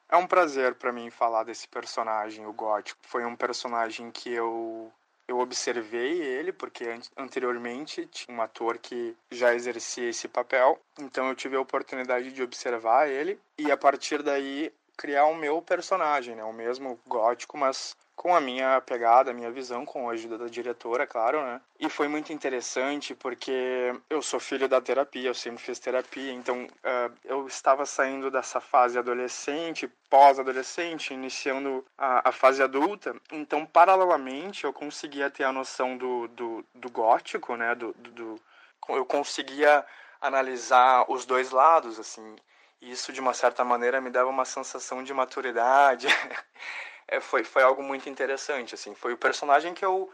[0.09, 2.99] É um prazer para mim falar desse personagem, o Gótico.
[3.03, 4.91] Foi um personagem que eu
[5.27, 6.85] eu observei ele, porque
[7.17, 12.41] anteriormente tinha um ator que já exercia esse papel, então eu tive a oportunidade de
[12.41, 16.43] observar ele e a partir daí criar o meu personagem, né?
[16.45, 20.47] O mesmo gótico, mas com a minha pegada, a minha visão, com a ajuda da
[20.47, 21.61] diretora, claro, né?
[21.79, 26.65] E foi muito interessante porque eu sou filho da terapia, eu sempre fiz terapia, então
[26.65, 34.63] uh, eu estava saindo dessa fase adolescente, pós-adolescente, iniciando a, a, fase adulta, então paralelamente
[34.63, 37.75] eu conseguia ter a noção do, do, do gótico, né?
[37.75, 38.41] Do, do, do,
[38.89, 39.85] eu conseguia
[40.19, 42.35] analisar os dois lados, assim,
[42.81, 46.07] e isso de uma certa maneira me dava uma sensação de maturidade.
[47.07, 48.93] é, foi, foi algo muito interessante, assim.
[48.93, 50.11] Foi o personagem que eu,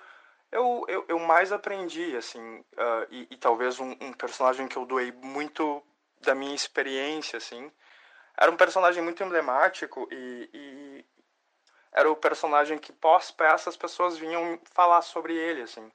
[0.52, 2.60] eu, eu, eu mais aprendi, assim.
[2.60, 5.82] Uh, e, e, talvez um, um, personagem que eu doei muito
[6.22, 7.72] da minha experiência, assim.
[8.38, 11.06] Era um personagem muito emblemático e, e
[11.92, 15.92] era o personagem que pós-peça as pessoas vinham falar sobre ele, assim.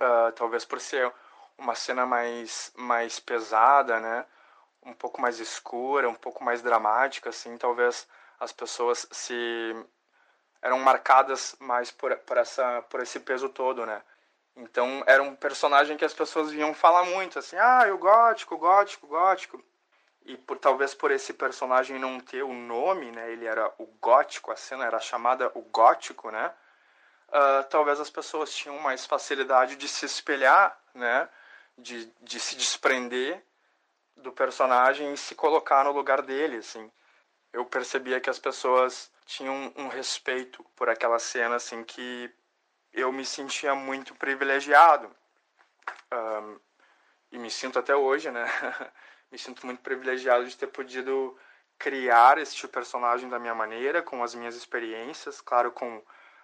[0.00, 1.12] Uh, talvez por ser
[1.56, 4.26] uma cena mais, mais pesada, né?
[4.84, 7.56] Um pouco mais escura, um pouco mais dramática, assim.
[7.56, 8.08] Talvez
[8.42, 9.86] as pessoas se
[10.60, 14.02] eram marcadas mais por, por, essa, por esse peso todo, né?
[14.56, 19.06] Então era um personagem que as pessoas vinham falar muito, assim, ah, o gótico, gótico,
[19.06, 19.62] gótico.
[20.24, 23.30] E por talvez por esse personagem não ter o nome, né?
[23.30, 26.52] Ele era o gótico, a cena era chamada o gótico, né?
[27.28, 31.28] Uh, talvez as pessoas tinham mais facilidade de se espelhar, né?
[31.78, 33.40] De, de se desprender
[34.16, 36.90] do personagem e se colocar no lugar dele, assim
[37.52, 42.32] eu percebia que as pessoas tinham um respeito por aquela cena assim que
[42.92, 45.10] eu me sentia muito privilegiado.
[46.12, 46.60] Um,
[47.30, 48.44] e me sinto até hoje, né?
[49.30, 51.36] me sinto muito privilegiado de ter podido
[51.78, 56.02] criar este personagem da minha maneira, com as minhas experiências, claro, com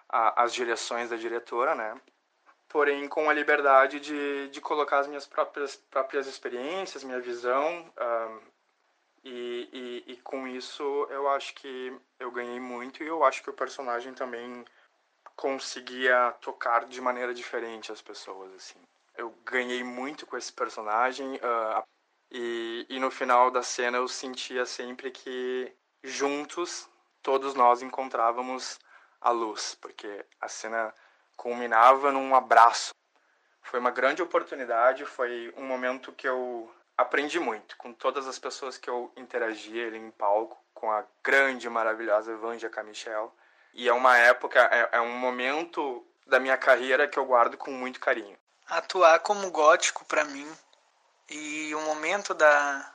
[0.09, 1.99] a, as direções da diretora, né?
[2.67, 8.41] Porém, com a liberdade de, de colocar as minhas próprias, próprias experiências, minha visão, um,
[9.23, 9.69] e,
[10.07, 13.53] e, e, com isso eu acho que eu ganhei muito e eu acho que o
[13.53, 14.65] personagem também
[15.35, 18.79] conseguia tocar de maneira diferente as pessoas, assim.
[19.17, 21.83] Eu ganhei muito com esse personagem uh,
[22.31, 25.73] e, e no final da cena eu sentia sempre que
[26.03, 26.89] juntos
[27.21, 28.79] todos nós encontrávamos
[29.21, 30.93] a luz, porque a cena
[31.35, 32.93] culminava num abraço.
[33.61, 38.77] Foi uma grande oportunidade, foi um momento que eu aprendi muito com todas as pessoas
[38.77, 43.33] que eu interagi ali em palco, com a grande e maravilhosa Vanja Camichel.
[43.73, 47.71] E é uma época, é, é um momento da minha carreira que eu guardo com
[47.71, 48.37] muito carinho.
[48.67, 50.47] Atuar como gótico para mim
[51.29, 52.93] e o momento da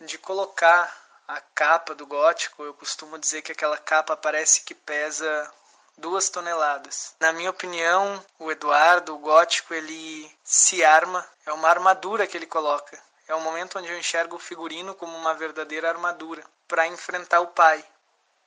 [0.00, 0.94] de colocar
[1.26, 5.52] a capa do gótico, eu costumo dizer que aquela capa parece que pesa
[5.98, 7.14] duas toneladas.
[7.20, 12.46] Na minha opinião, o Eduardo, o gótico, ele se arma, é uma armadura que ele
[12.46, 13.00] coloca.
[13.26, 17.48] É o momento onde eu enxergo o figurino como uma verdadeira armadura para enfrentar o
[17.48, 17.84] pai,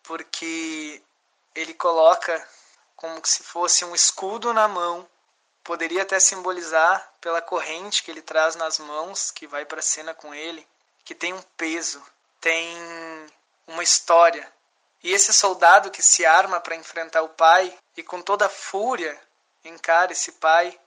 [0.02, 1.02] porque
[1.54, 2.48] ele coloca
[2.96, 5.08] como se fosse um escudo na mão.
[5.64, 10.14] Poderia até simbolizar pela corrente que ele traz nas mãos, que vai para a cena
[10.14, 10.68] com ele,
[11.06, 12.02] que tem um peso,
[12.40, 12.76] tem
[13.68, 14.52] uma história,
[15.04, 19.20] e esse soldado que se arma para enfrentar o pai e com toda a fúria
[19.64, 20.80] encara esse pai,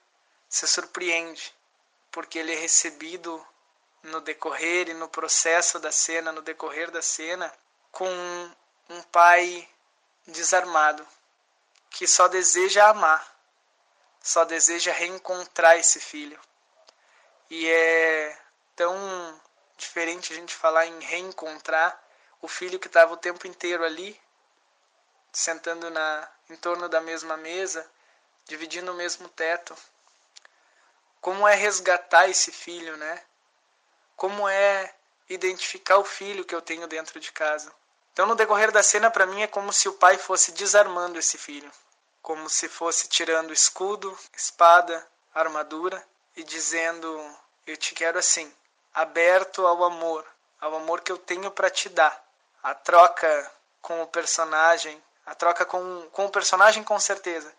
[0.48, 1.54] se surpreende,
[2.10, 3.44] porque ele é recebido
[4.02, 7.52] no decorrer e no processo da cena, no decorrer da cena,
[7.90, 8.08] com
[8.88, 9.68] um pai
[10.26, 11.06] desarmado,
[11.90, 13.34] que só deseja amar,
[14.20, 16.38] só deseja reencontrar esse filho.
[17.50, 18.38] E é
[18.76, 19.40] tão
[19.76, 22.03] diferente a gente falar em reencontrar
[22.44, 24.20] o filho que estava o tempo inteiro ali,
[25.32, 27.90] sentando na, em torno da mesma mesa,
[28.44, 29.74] dividindo o mesmo teto.
[31.22, 33.22] Como é resgatar esse filho, né?
[34.14, 34.94] Como é
[35.26, 37.72] identificar o filho que eu tenho dentro de casa.
[38.12, 41.38] Então, no decorrer da cena, para mim é como se o pai fosse desarmando esse
[41.38, 41.72] filho,
[42.20, 46.06] como se fosse tirando escudo, espada, armadura
[46.36, 47.08] e dizendo:
[47.66, 48.54] Eu te quero assim,
[48.92, 50.26] aberto ao amor,
[50.60, 52.23] ao amor que eu tenho para te dar
[52.64, 57.52] a troca com o personagem, a troca com, com o personagem com certeza,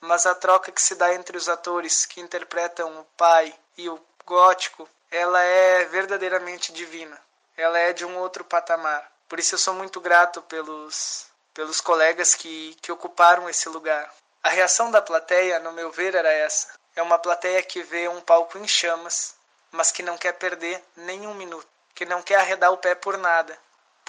[0.00, 3.98] mas a troca que se dá entre os atores que interpretam o pai e o
[4.26, 7.18] gótico, ela é verdadeiramente divina.
[7.56, 9.10] Ela é de um outro patamar.
[9.26, 14.12] Por isso eu sou muito grato pelos pelos colegas que, que ocuparam esse lugar.
[14.42, 16.68] A reação da plateia, no meu ver, era essa.
[16.94, 19.34] É uma plateia que vê um palco em chamas,
[19.70, 23.18] mas que não quer perder nem um minuto, que não quer arredar o pé por
[23.18, 23.58] nada,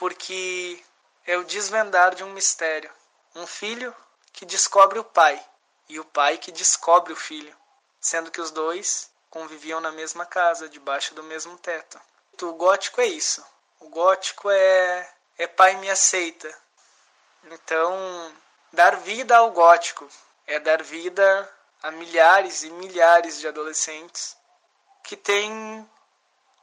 [0.02, 0.84] porque
[1.28, 2.92] é o desvendar de um mistério.
[3.36, 3.96] Um filho
[4.34, 5.40] que descobre o pai
[5.88, 7.56] e o pai que descobre o filho,
[8.00, 12.02] sendo que os dois conviviam na mesma casa, debaixo do mesmo teto.
[12.42, 13.46] O gótico é isso.
[13.80, 15.08] O gótico é
[15.38, 16.52] é pai me aceita.
[17.44, 18.34] Então,
[18.74, 20.10] dar vida ao gótico
[20.48, 21.54] é dar vida
[21.84, 24.36] a milhares e milhares de adolescentes
[25.04, 25.88] que têm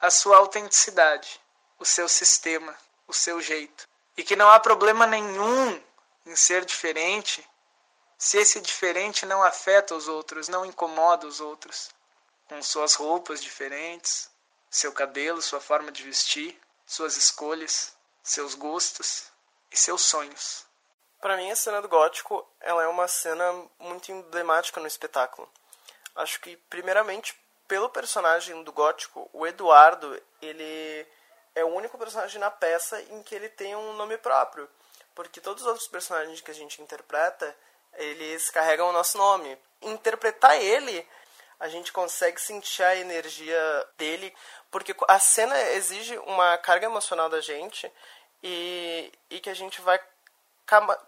[0.01, 1.41] a sua autenticidade,
[1.79, 2.77] o seu sistema,
[3.09, 3.89] o seu jeito.
[4.17, 5.83] E que não há problema nenhum
[6.27, 7.45] em ser diferente
[8.19, 11.91] se esse diferente não afeta os outros, não incomoda os outros.
[12.49, 14.29] Com suas roupas diferentes,
[14.69, 19.31] seu cabelo, sua forma de vestir, suas escolhas, seus gostos
[19.71, 20.67] e seus sonhos.
[21.21, 23.45] Para mim, a cena do gótico ela é uma cena
[23.79, 25.49] muito emblemática no espetáculo.
[26.17, 31.07] Acho que, primeiramente, pelo personagem do gótico, o Eduardo, ele
[31.59, 34.69] é o único personagem na peça em que ele tem um nome próprio.
[35.15, 37.55] Porque todos os outros personagens que a gente interpreta,
[37.95, 39.59] eles carregam o nosso nome.
[39.83, 41.07] Interpretar ele,
[41.59, 44.33] a gente consegue sentir a energia dele,
[44.71, 47.91] porque a cena exige uma carga emocional da gente
[48.43, 50.01] e, e que a gente vai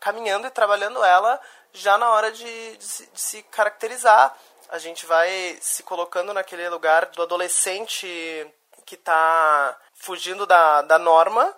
[0.00, 1.40] caminhando e trabalhando ela
[1.72, 4.36] já na hora de, de, se, de se caracterizar.
[4.70, 8.06] A gente vai se colocando naquele lugar do adolescente
[8.84, 11.54] que está fugindo da, da norma,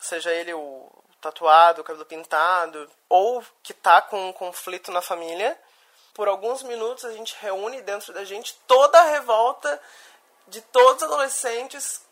[0.00, 0.90] seja ele o
[1.20, 5.58] tatuado, o cabelo pintado, ou que está com um conflito na família.
[6.14, 9.80] Por alguns minutos a gente reúne dentro da gente toda a revolta
[10.48, 12.04] de todos os adolescentes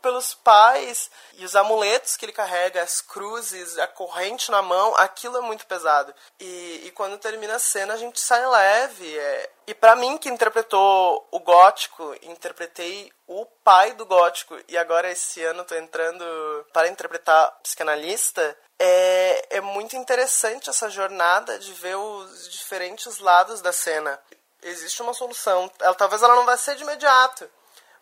[0.00, 5.36] pelos pais e os amuletos que ele carrega, as cruzes, a corrente na mão, aquilo
[5.38, 6.14] é muito pesado.
[6.40, 9.18] E, e quando termina a cena, a gente sai leve.
[9.18, 9.50] É...
[9.66, 15.44] E para mim, que interpretou o gótico, interpretei o pai do gótico, e agora esse
[15.44, 16.24] ano tô entrando
[16.72, 23.72] para interpretar psicanalista, é, é muito interessante essa jornada de ver os diferentes lados da
[23.72, 24.18] cena.
[24.62, 25.70] Existe uma solução.
[25.80, 27.48] Ela, talvez ela não vai ser de imediato,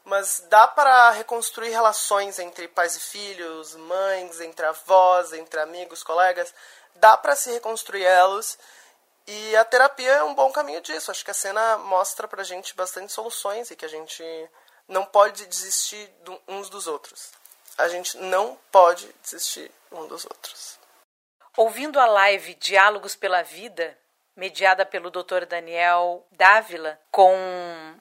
[0.06, 6.54] mas dá para reconstruir relações entre pais e filhos, mães, entre avós, entre amigos, colegas.
[6.94, 8.56] Dá para se reconstruir elos.
[9.26, 11.10] E a terapia é um bom caminho disso.
[11.10, 14.22] Acho que a cena mostra pra gente bastante soluções e que a gente
[14.86, 16.08] não pode desistir
[16.46, 17.32] uns dos outros.
[17.76, 20.78] A gente não pode desistir um dos outros.
[21.56, 23.98] Ouvindo a live Diálogos pela Vida,
[24.36, 25.46] mediada pelo Dr.
[25.48, 27.34] Daniel Dávila, com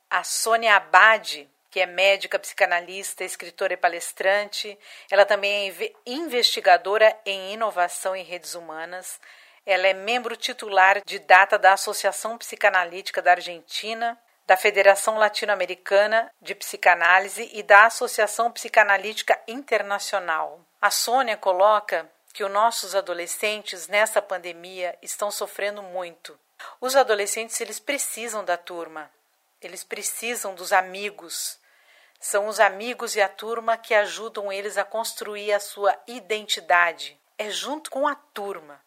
[0.07, 4.79] a Sônia Abade, que é médica, psicanalista, escritora e palestrante.
[5.11, 9.19] Ela também é investigadora em inovação em redes humanas.
[9.65, 16.55] Ela é membro titular de data da Associação Psicanalítica da Argentina, da Federação Latino-Americana de
[16.55, 20.61] Psicanálise e da Associação Psicanalítica Internacional.
[20.81, 26.39] A Sônia coloca que os nossos adolescentes nessa pandemia estão sofrendo muito.
[26.79, 29.11] Os adolescentes eles precisam da turma,
[29.61, 31.59] eles precisam dos amigos,
[32.19, 37.19] são os amigos e a turma que ajudam eles a construir a sua identidade.
[37.37, 38.81] É junto com a turma.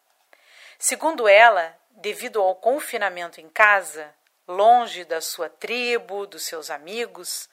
[0.79, 4.15] Segundo ela, devido ao confinamento em casa,
[4.47, 7.49] longe da sua tribo, dos seus amigos,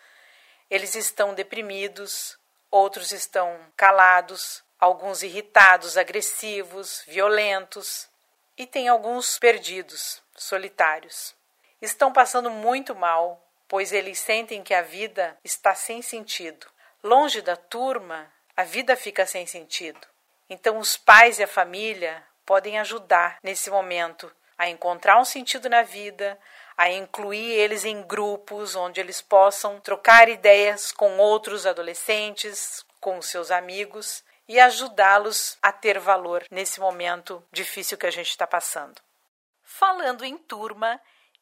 [0.70, 2.38] eles estão deprimidos,
[2.72, 8.08] outros estão calados, alguns irritados, agressivos, violentos
[8.58, 11.36] e tem alguns perdidos, solitários.
[11.82, 16.68] Estão passando muito mal pois eles sentem que a vida está sem sentido.
[17.04, 20.00] Longe da turma, a vida fica sem sentido.
[20.50, 25.82] Então, os pais e a família podem ajudar nesse momento a encontrar um sentido na
[25.82, 26.40] vida,
[26.78, 33.52] a incluir eles em grupos onde eles possam trocar ideias com outros adolescentes, com seus
[33.52, 39.02] amigos e ajudá-los a ter valor nesse momento difícil que a gente está passando.
[39.64, 41.02] Falando em turma,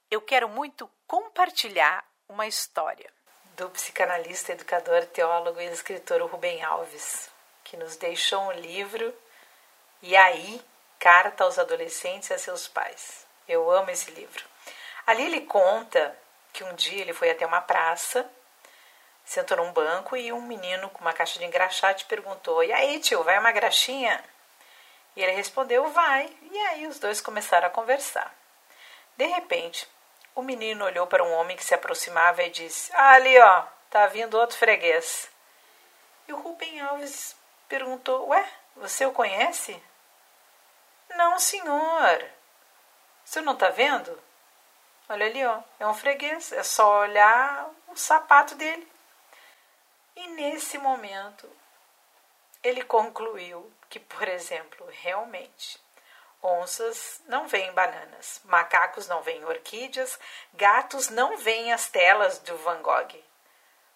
[0.10, 2.04] eu quero muito compartilhar
[2.34, 3.12] uma história
[3.56, 7.30] do psicanalista, educador, teólogo e escritor Rubem Alves,
[7.64, 9.14] que nos deixou um livro
[10.02, 10.60] E aí,
[11.00, 13.28] Carta aos Adolescentes e a Seus Pais.
[13.48, 14.44] Eu amo esse livro.
[15.06, 16.18] Ali ele conta
[16.52, 18.28] que um dia ele foi até uma praça,
[19.24, 23.24] sentou num banco e um menino com uma caixa de engraxate perguntou: E aí, tio,
[23.24, 24.24] vai uma graxinha?
[25.16, 26.36] E ele respondeu: Vai.
[26.52, 28.34] E aí os dois começaram a conversar.
[29.16, 29.88] De repente,
[30.36, 34.08] o menino olhou para um homem que se aproximava e disse: ah, Ali, ó, tá
[34.08, 35.30] vindo outro freguês.
[36.28, 37.36] E o Rubem Alves
[37.68, 39.82] perguntou: Ué, você o conhece?
[41.10, 42.26] Não, senhor.
[43.24, 44.22] Você não está vendo?
[45.08, 46.52] Olha ali, ó, é um freguês.
[46.52, 48.88] É só olhar o sapato dele.
[50.16, 51.50] E nesse momento,
[52.62, 55.80] ele concluiu que, por exemplo, realmente
[56.46, 60.20] Onças não veem bananas, macacos não veem orquídeas,
[60.54, 63.24] gatos não veem as telas do Van Gogh.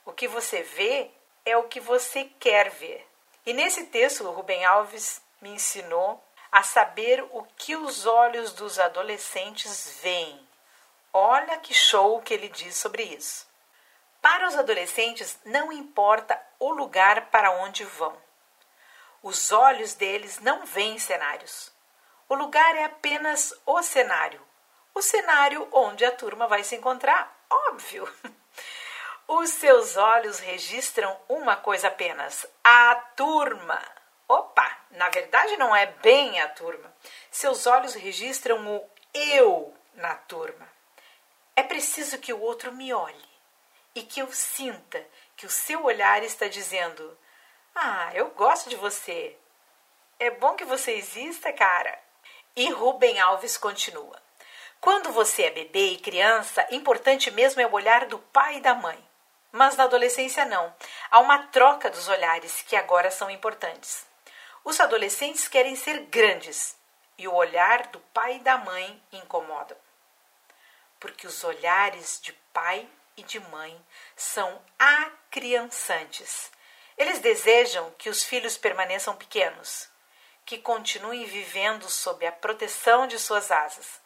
[0.05, 1.11] O que você vê
[1.45, 3.05] é o que você quer ver.
[3.45, 8.79] E nesse texto, o Rubem Alves me ensinou a saber o que os olhos dos
[8.79, 10.47] adolescentes veem.
[11.11, 13.45] Olha que show que ele diz sobre isso.
[14.21, 18.15] Para os adolescentes, não importa o lugar para onde vão.
[19.21, 21.75] Os olhos deles não veem cenários.
[22.29, 24.41] O lugar é apenas o cenário.
[24.93, 28.11] O cenário onde a turma vai se encontrar, óbvio.
[29.27, 33.81] Os seus olhos registram uma coisa apenas: a turma.
[34.27, 36.93] Opa, na verdade não é bem a turma.
[37.31, 40.67] Seus olhos registram o eu na turma.
[41.55, 43.29] É preciso que o outro me olhe
[43.95, 45.03] e que eu sinta
[45.35, 47.17] que o seu olhar está dizendo:
[47.75, 49.37] Ah, eu gosto de você.
[50.19, 52.06] É bom que você exista, cara.
[52.57, 54.19] E Rubem Alves continua:
[54.81, 58.73] Quando você é bebê e criança, importante mesmo é o olhar do pai e da
[58.73, 58.97] mãe.
[59.51, 60.75] Mas na adolescência não.
[61.11, 64.07] Há uma troca dos olhares que agora são importantes.
[64.63, 66.75] Os adolescentes querem ser grandes
[67.15, 69.77] e o olhar do pai e da mãe incomoda.
[70.99, 73.79] Porque os olhares de pai e de mãe
[74.15, 76.51] são acriançantes.
[76.97, 79.95] Eles desejam que os filhos permaneçam pequenos
[80.47, 83.99] que continuem vivendo sob a proteção de suas asas.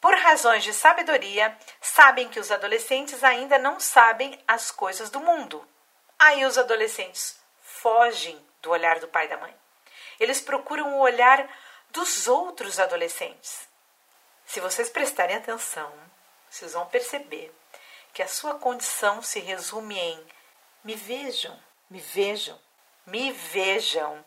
[0.00, 5.62] Por razões de sabedoria, sabem que os adolescentes ainda não sabem as coisas do mundo.
[6.18, 9.54] Aí os adolescentes fogem do olhar do pai e da mãe.
[10.18, 11.46] Eles procuram o olhar
[11.90, 13.68] dos outros adolescentes.
[14.46, 15.92] Se vocês prestarem atenção,
[16.50, 17.54] vocês vão perceber
[18.14, 20.26] que a sua condição se resume em
[20.82, 21.58] me vejam,
[21.90, 22.58] me vejam,
[23.06, 24.24] me vejam.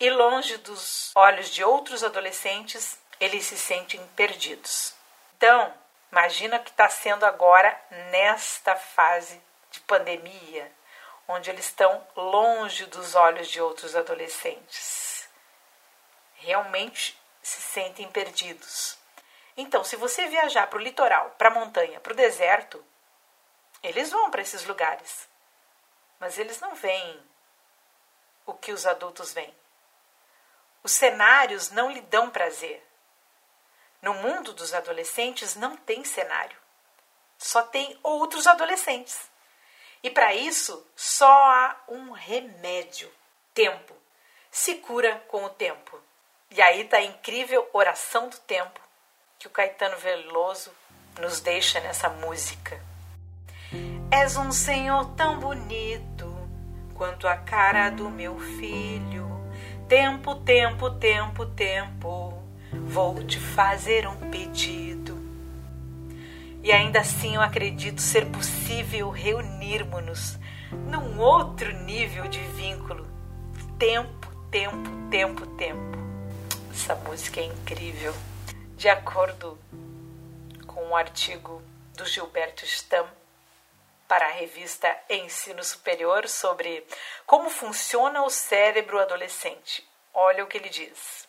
[0.00, 4.94] E longe dos olhos de outros adolescentes, eles se sentem perdidos.
[5.36, 5.74] Então,
[6.10, 7.78] imagina o que está sendo agora
[8.10, 9.40] nesta fase
[9.70, 10.72] de pandemia,
[11.26, 15.28] onde eles estão longe dos olhos de outros adolescentes.
[16.36, 18.96] Realmente se sentem perdidos.
[19.56, 22.84] Então, se você viajar para o litoral, para a montanha, para o deserto,
[23.82, 25.28] eles vão para esses lugares.
[26.20, 27.20] Mas eles não veem
[28.46, 29.54] o que os adultos veem.
[30.82, 32.84] Os cenários não lhe dão prazer.
[34.00, 36.56] No mundo dos adolescentes não tem cenário.
[37.36, 39.28] Só tem outros adolescentes.
[40.02, 43.10] E para isso só há um remédio:
[43.52, 43.94] tempo.
[44.50, 46.00] Se cura com o tempo.
[46.50, 48.80] E aí está a incrível oração do tempo
[49.38, 50.72] que o Caetano Veloso
[51.20, 52.80] nos deixa nessa música.
[54.10, 56.26] És um senhor tão bonito
[56.96, 59.27] quanto a cara do meu filho.
[59.88, 62.34] Tempo, tempo, tempo, tempo,
[62.88, 65.18] vou te fazer um pedido.
[66.62, 70.38] E ainda assim eu acredito ser possível reunirmos-nos
[70.90, 73.06] num outro nível de vínculo.
[73.78, 75.98] Tempo, tempo, tempo, tempo.
[76.70, 78.14] Essa música é incrível.
[78.76, 79.58] De acordo
[80.66, 81.62] com um artigo
[81.96, 83.08] do Gilberto Stamm
[84.08, 86.84] para a revista Ensino Superior sobre
[87.26, 89.86] como funciona o cérebro adolescente.
[90.14, 91.28] Olha o que ele diz.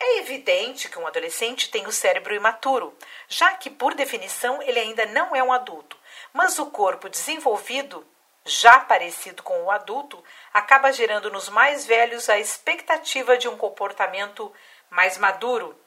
[0.00, 2.96] É evidente que um adolescente tem o cérebro imaturo,
[3.28, 5.98] já que, por definição, ele ainda não é um adulto,
[6.32, 8.06] mas o corpo desenvolvido,
[8.44, 10.24] já parecido com o adulto,
[10.54, 14.52] acaba gerando nos mais velhos a expectativa de um comportamento
[14.88, 15.78] mais maduro,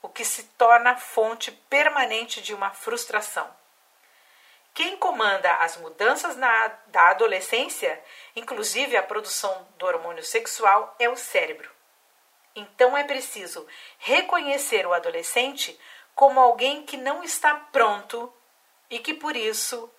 [0.00, 3.61] o que se torna fonte permanente de uma frustração.
[4.74, 8.02] Quem comanda as mudanças na, da adolescência,
[8.34, 11.70] inclusive a produção do hormônio sexual, é o cérebro.
[12.54, 13.66] Então é preciso
[13.98, 15.78] reconhecer o adolescente
[16.14, 18.32] como alguém que não está pronto
[18.88, 19.90] e que por isso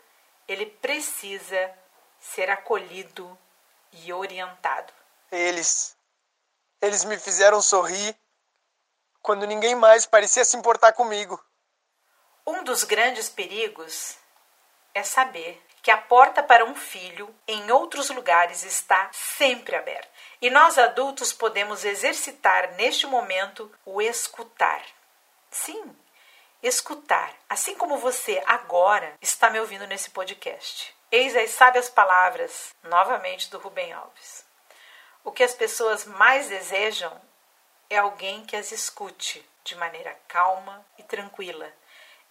[0.48, 1.72] ele precisa
[2.20, 3.38] ser acolhido
[3.92, 4.92] e orientado.
[5.32, 5.96] Eles.
[6.82, 8.16] Eles me fizeram sorrir
[9.22, 11.44] quando ninguém mais parecia se importar comigo.
[12.46, 14.18] Um dos grandes perigos
[14.94, 20.08] é saber que a porta para um filho em outros lugares está sempre aberta.
[20.42, 24.82] E nós adultos podemos exercitar neste momento o escutar.
[25.52, 25.96] Sim,
[26.62, 30.96] escutar, assim como você agora está me ouvindo nesse podcast.
[31.12, 34.46] Eis as sábias palavras, novamente do Rubem Alves.
[35.24, 37.22] O que as pessoas mais desejam
[37.90, 41.72] é alguém que as escute de maneira calma e tranquila,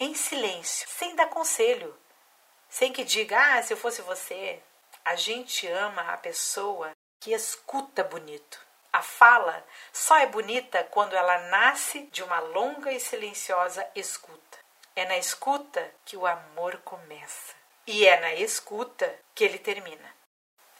[0.00, 1.96] em silêncio, sem dar conselho,
[2.72, 4.58] sem que diga, ah, se eu fosse você.
[5.04, 8.58] A gente ama a pessoa que escuta bonito.
[8.90, 9.62] A fala
[9.92, 14.58] só é bonita quando ela nasce de uma longa e silenciosa escuta.
[14.96, 17.52] É na escuta que o amor começa.
[17.86, 20.10] E é na escuta que ele termina.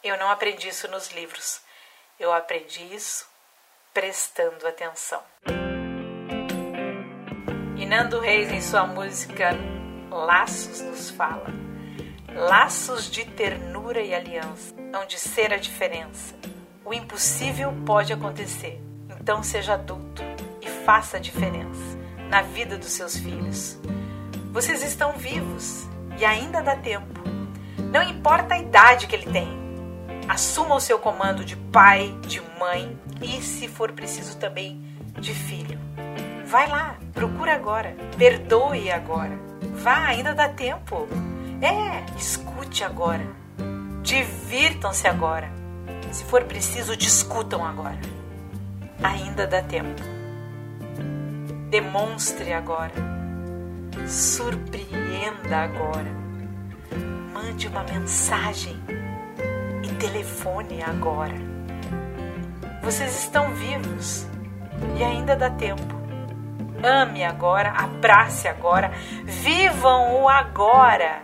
[0.03, 1.61] Eu não aprendi isso nos livros.
[2.19, 3.29] Eu aprendi isso
[3.93, 5.23] prestando atenção.
[7.77, 9.51] E Nando Reis, em sua música
[10.09, 11.63] Laços, nos fala:
[12.35, 16.35] laços de ternura e aliança, onde ser a diferença.
[16.85, 18.81] O impossível pode acontecer,
[19.19, 20.21] então seja adulto
[20.61, 21.97] e faça a diferença
[22.29, 23.79] na vida dos seus filhos.
[24.51, 25.87] Vocês estão vivos
[26.19, 27.21] e ainda dá tempo.
[27.91, 29.63] Não importa a idade que ele tem,
[30.27, 34.81] Assuma o seu comando de pai, de mãe e, se for preciso, também
[35.19, 35.77] de filho.
[36.45, 39.37] Vai lá, procura agora, perdoe agora.
[39.73, 41.07] Vá, ainda dá tempo.
[41.61, 43.25] É, escute agora.
[44.01, 45.51] Divirtam-se agora.
[46.11, 47.99] Se for preciso, discutam agora.
[49.01, 50.01] Ainda dá tempo.
[51.69, 52.93] Demonstre agora.
[54.07, 56.11] Surpreenda agora.
[57.33, 58.79] Mande uma mensagem
[60.03, 61.33] telefone agora.
[62.81, 64.27] Vocês estão vivos
[64.97, 66.03] e ainda dá tempo.
[66.83, 68.91] Ame agora, abrace agora,
[69.23, 71.21] vivam o agora,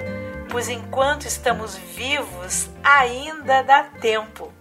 [0.49, 4.51] pois enquanto estamos vivos, ainda dá tempo.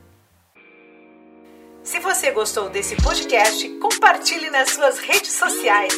[1.82, 5.94] Se você gostou desse podcast, compartilhe nas suas redes sociais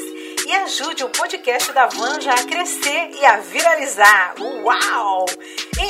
[0.47, 4.35] e ajude o podcast da Vanja a crescer e a viralizar.
[4.39, 5.27] Uau!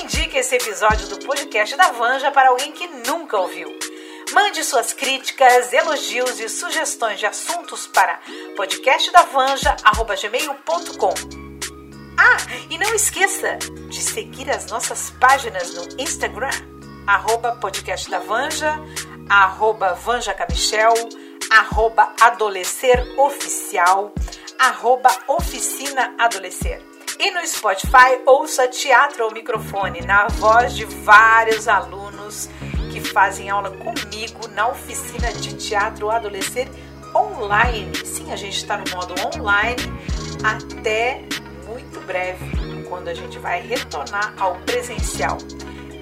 [0.03, 3.69] Indique esse episódio do podcast da Vanja para alguém que nunca ouviu.
[4.33, 8.21] Mande suas críticas, elogios e sugestões de assuntos para
[8.57, 11.50] podcastdavanja.gmail.com
[12.23, 12.37] Ah,
[12.69, 13.57] e não esqueça
[13.89, 16.51] de seguir as nossas páginas no Instagram,
[17.07, 18.79] arroba podcastdavanja,
[19.27, 20.93] arroba vanjacamichel,
[21.51, 24.13] arroba adolesceroficial,
[24.59, 26.83] arroba oficina adolescer.
[27.19, 32.51] E no Spotify, ouça Teatro ao Microfone, na voz de vários alunos
[32.93, 36.69] que fazem aula comigo na oficina de teatro adolescer
[37.15, 37.97] online.
[38.05, 39.81] Sim, a gente está no modo online
[40.45, 41.25] até
[42.11, 42.45] breve,
[42.89, 45.39] quando a gente vai retornar ao presencial.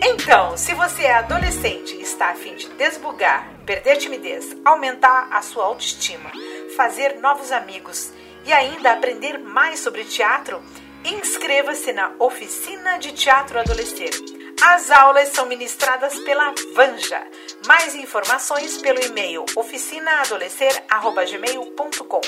[0.00, 5.42] Então, se você é adolescente e está a fim de desbugar, perder timidez, aumentar a
[5.42, 6.32] sua autoestima,
[6.74, 8.10] fazer novos amigos
[8.46, 10.62] e ainda aprender mais sobre teatro,
[11.04, 14.36] Inscreva-se na Oficina de Teatro Adolescente.
[14.60, 17.24] As aulas são ministradas pela Vanja.
[17.66, 22.20] Mais informações pelo e-mail oficinaadolescer.gmail.com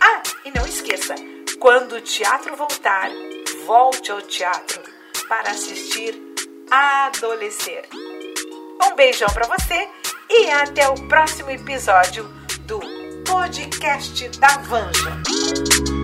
[0.00, 1.14] Ah, e não esqueça,
[1.58, 3.10] quando o teatro voltar,
[3.66, 4.80] volte ao teatro
[5.28, 6.14] para assistir
[6.70, 7.88] Adolescer.
[8.84, 9.88] Um beijão para você
[10.30, 12.24] e até o próximo episódio
[12.66, 12.80] do
[13.24, 15.97] podcast da Vanja.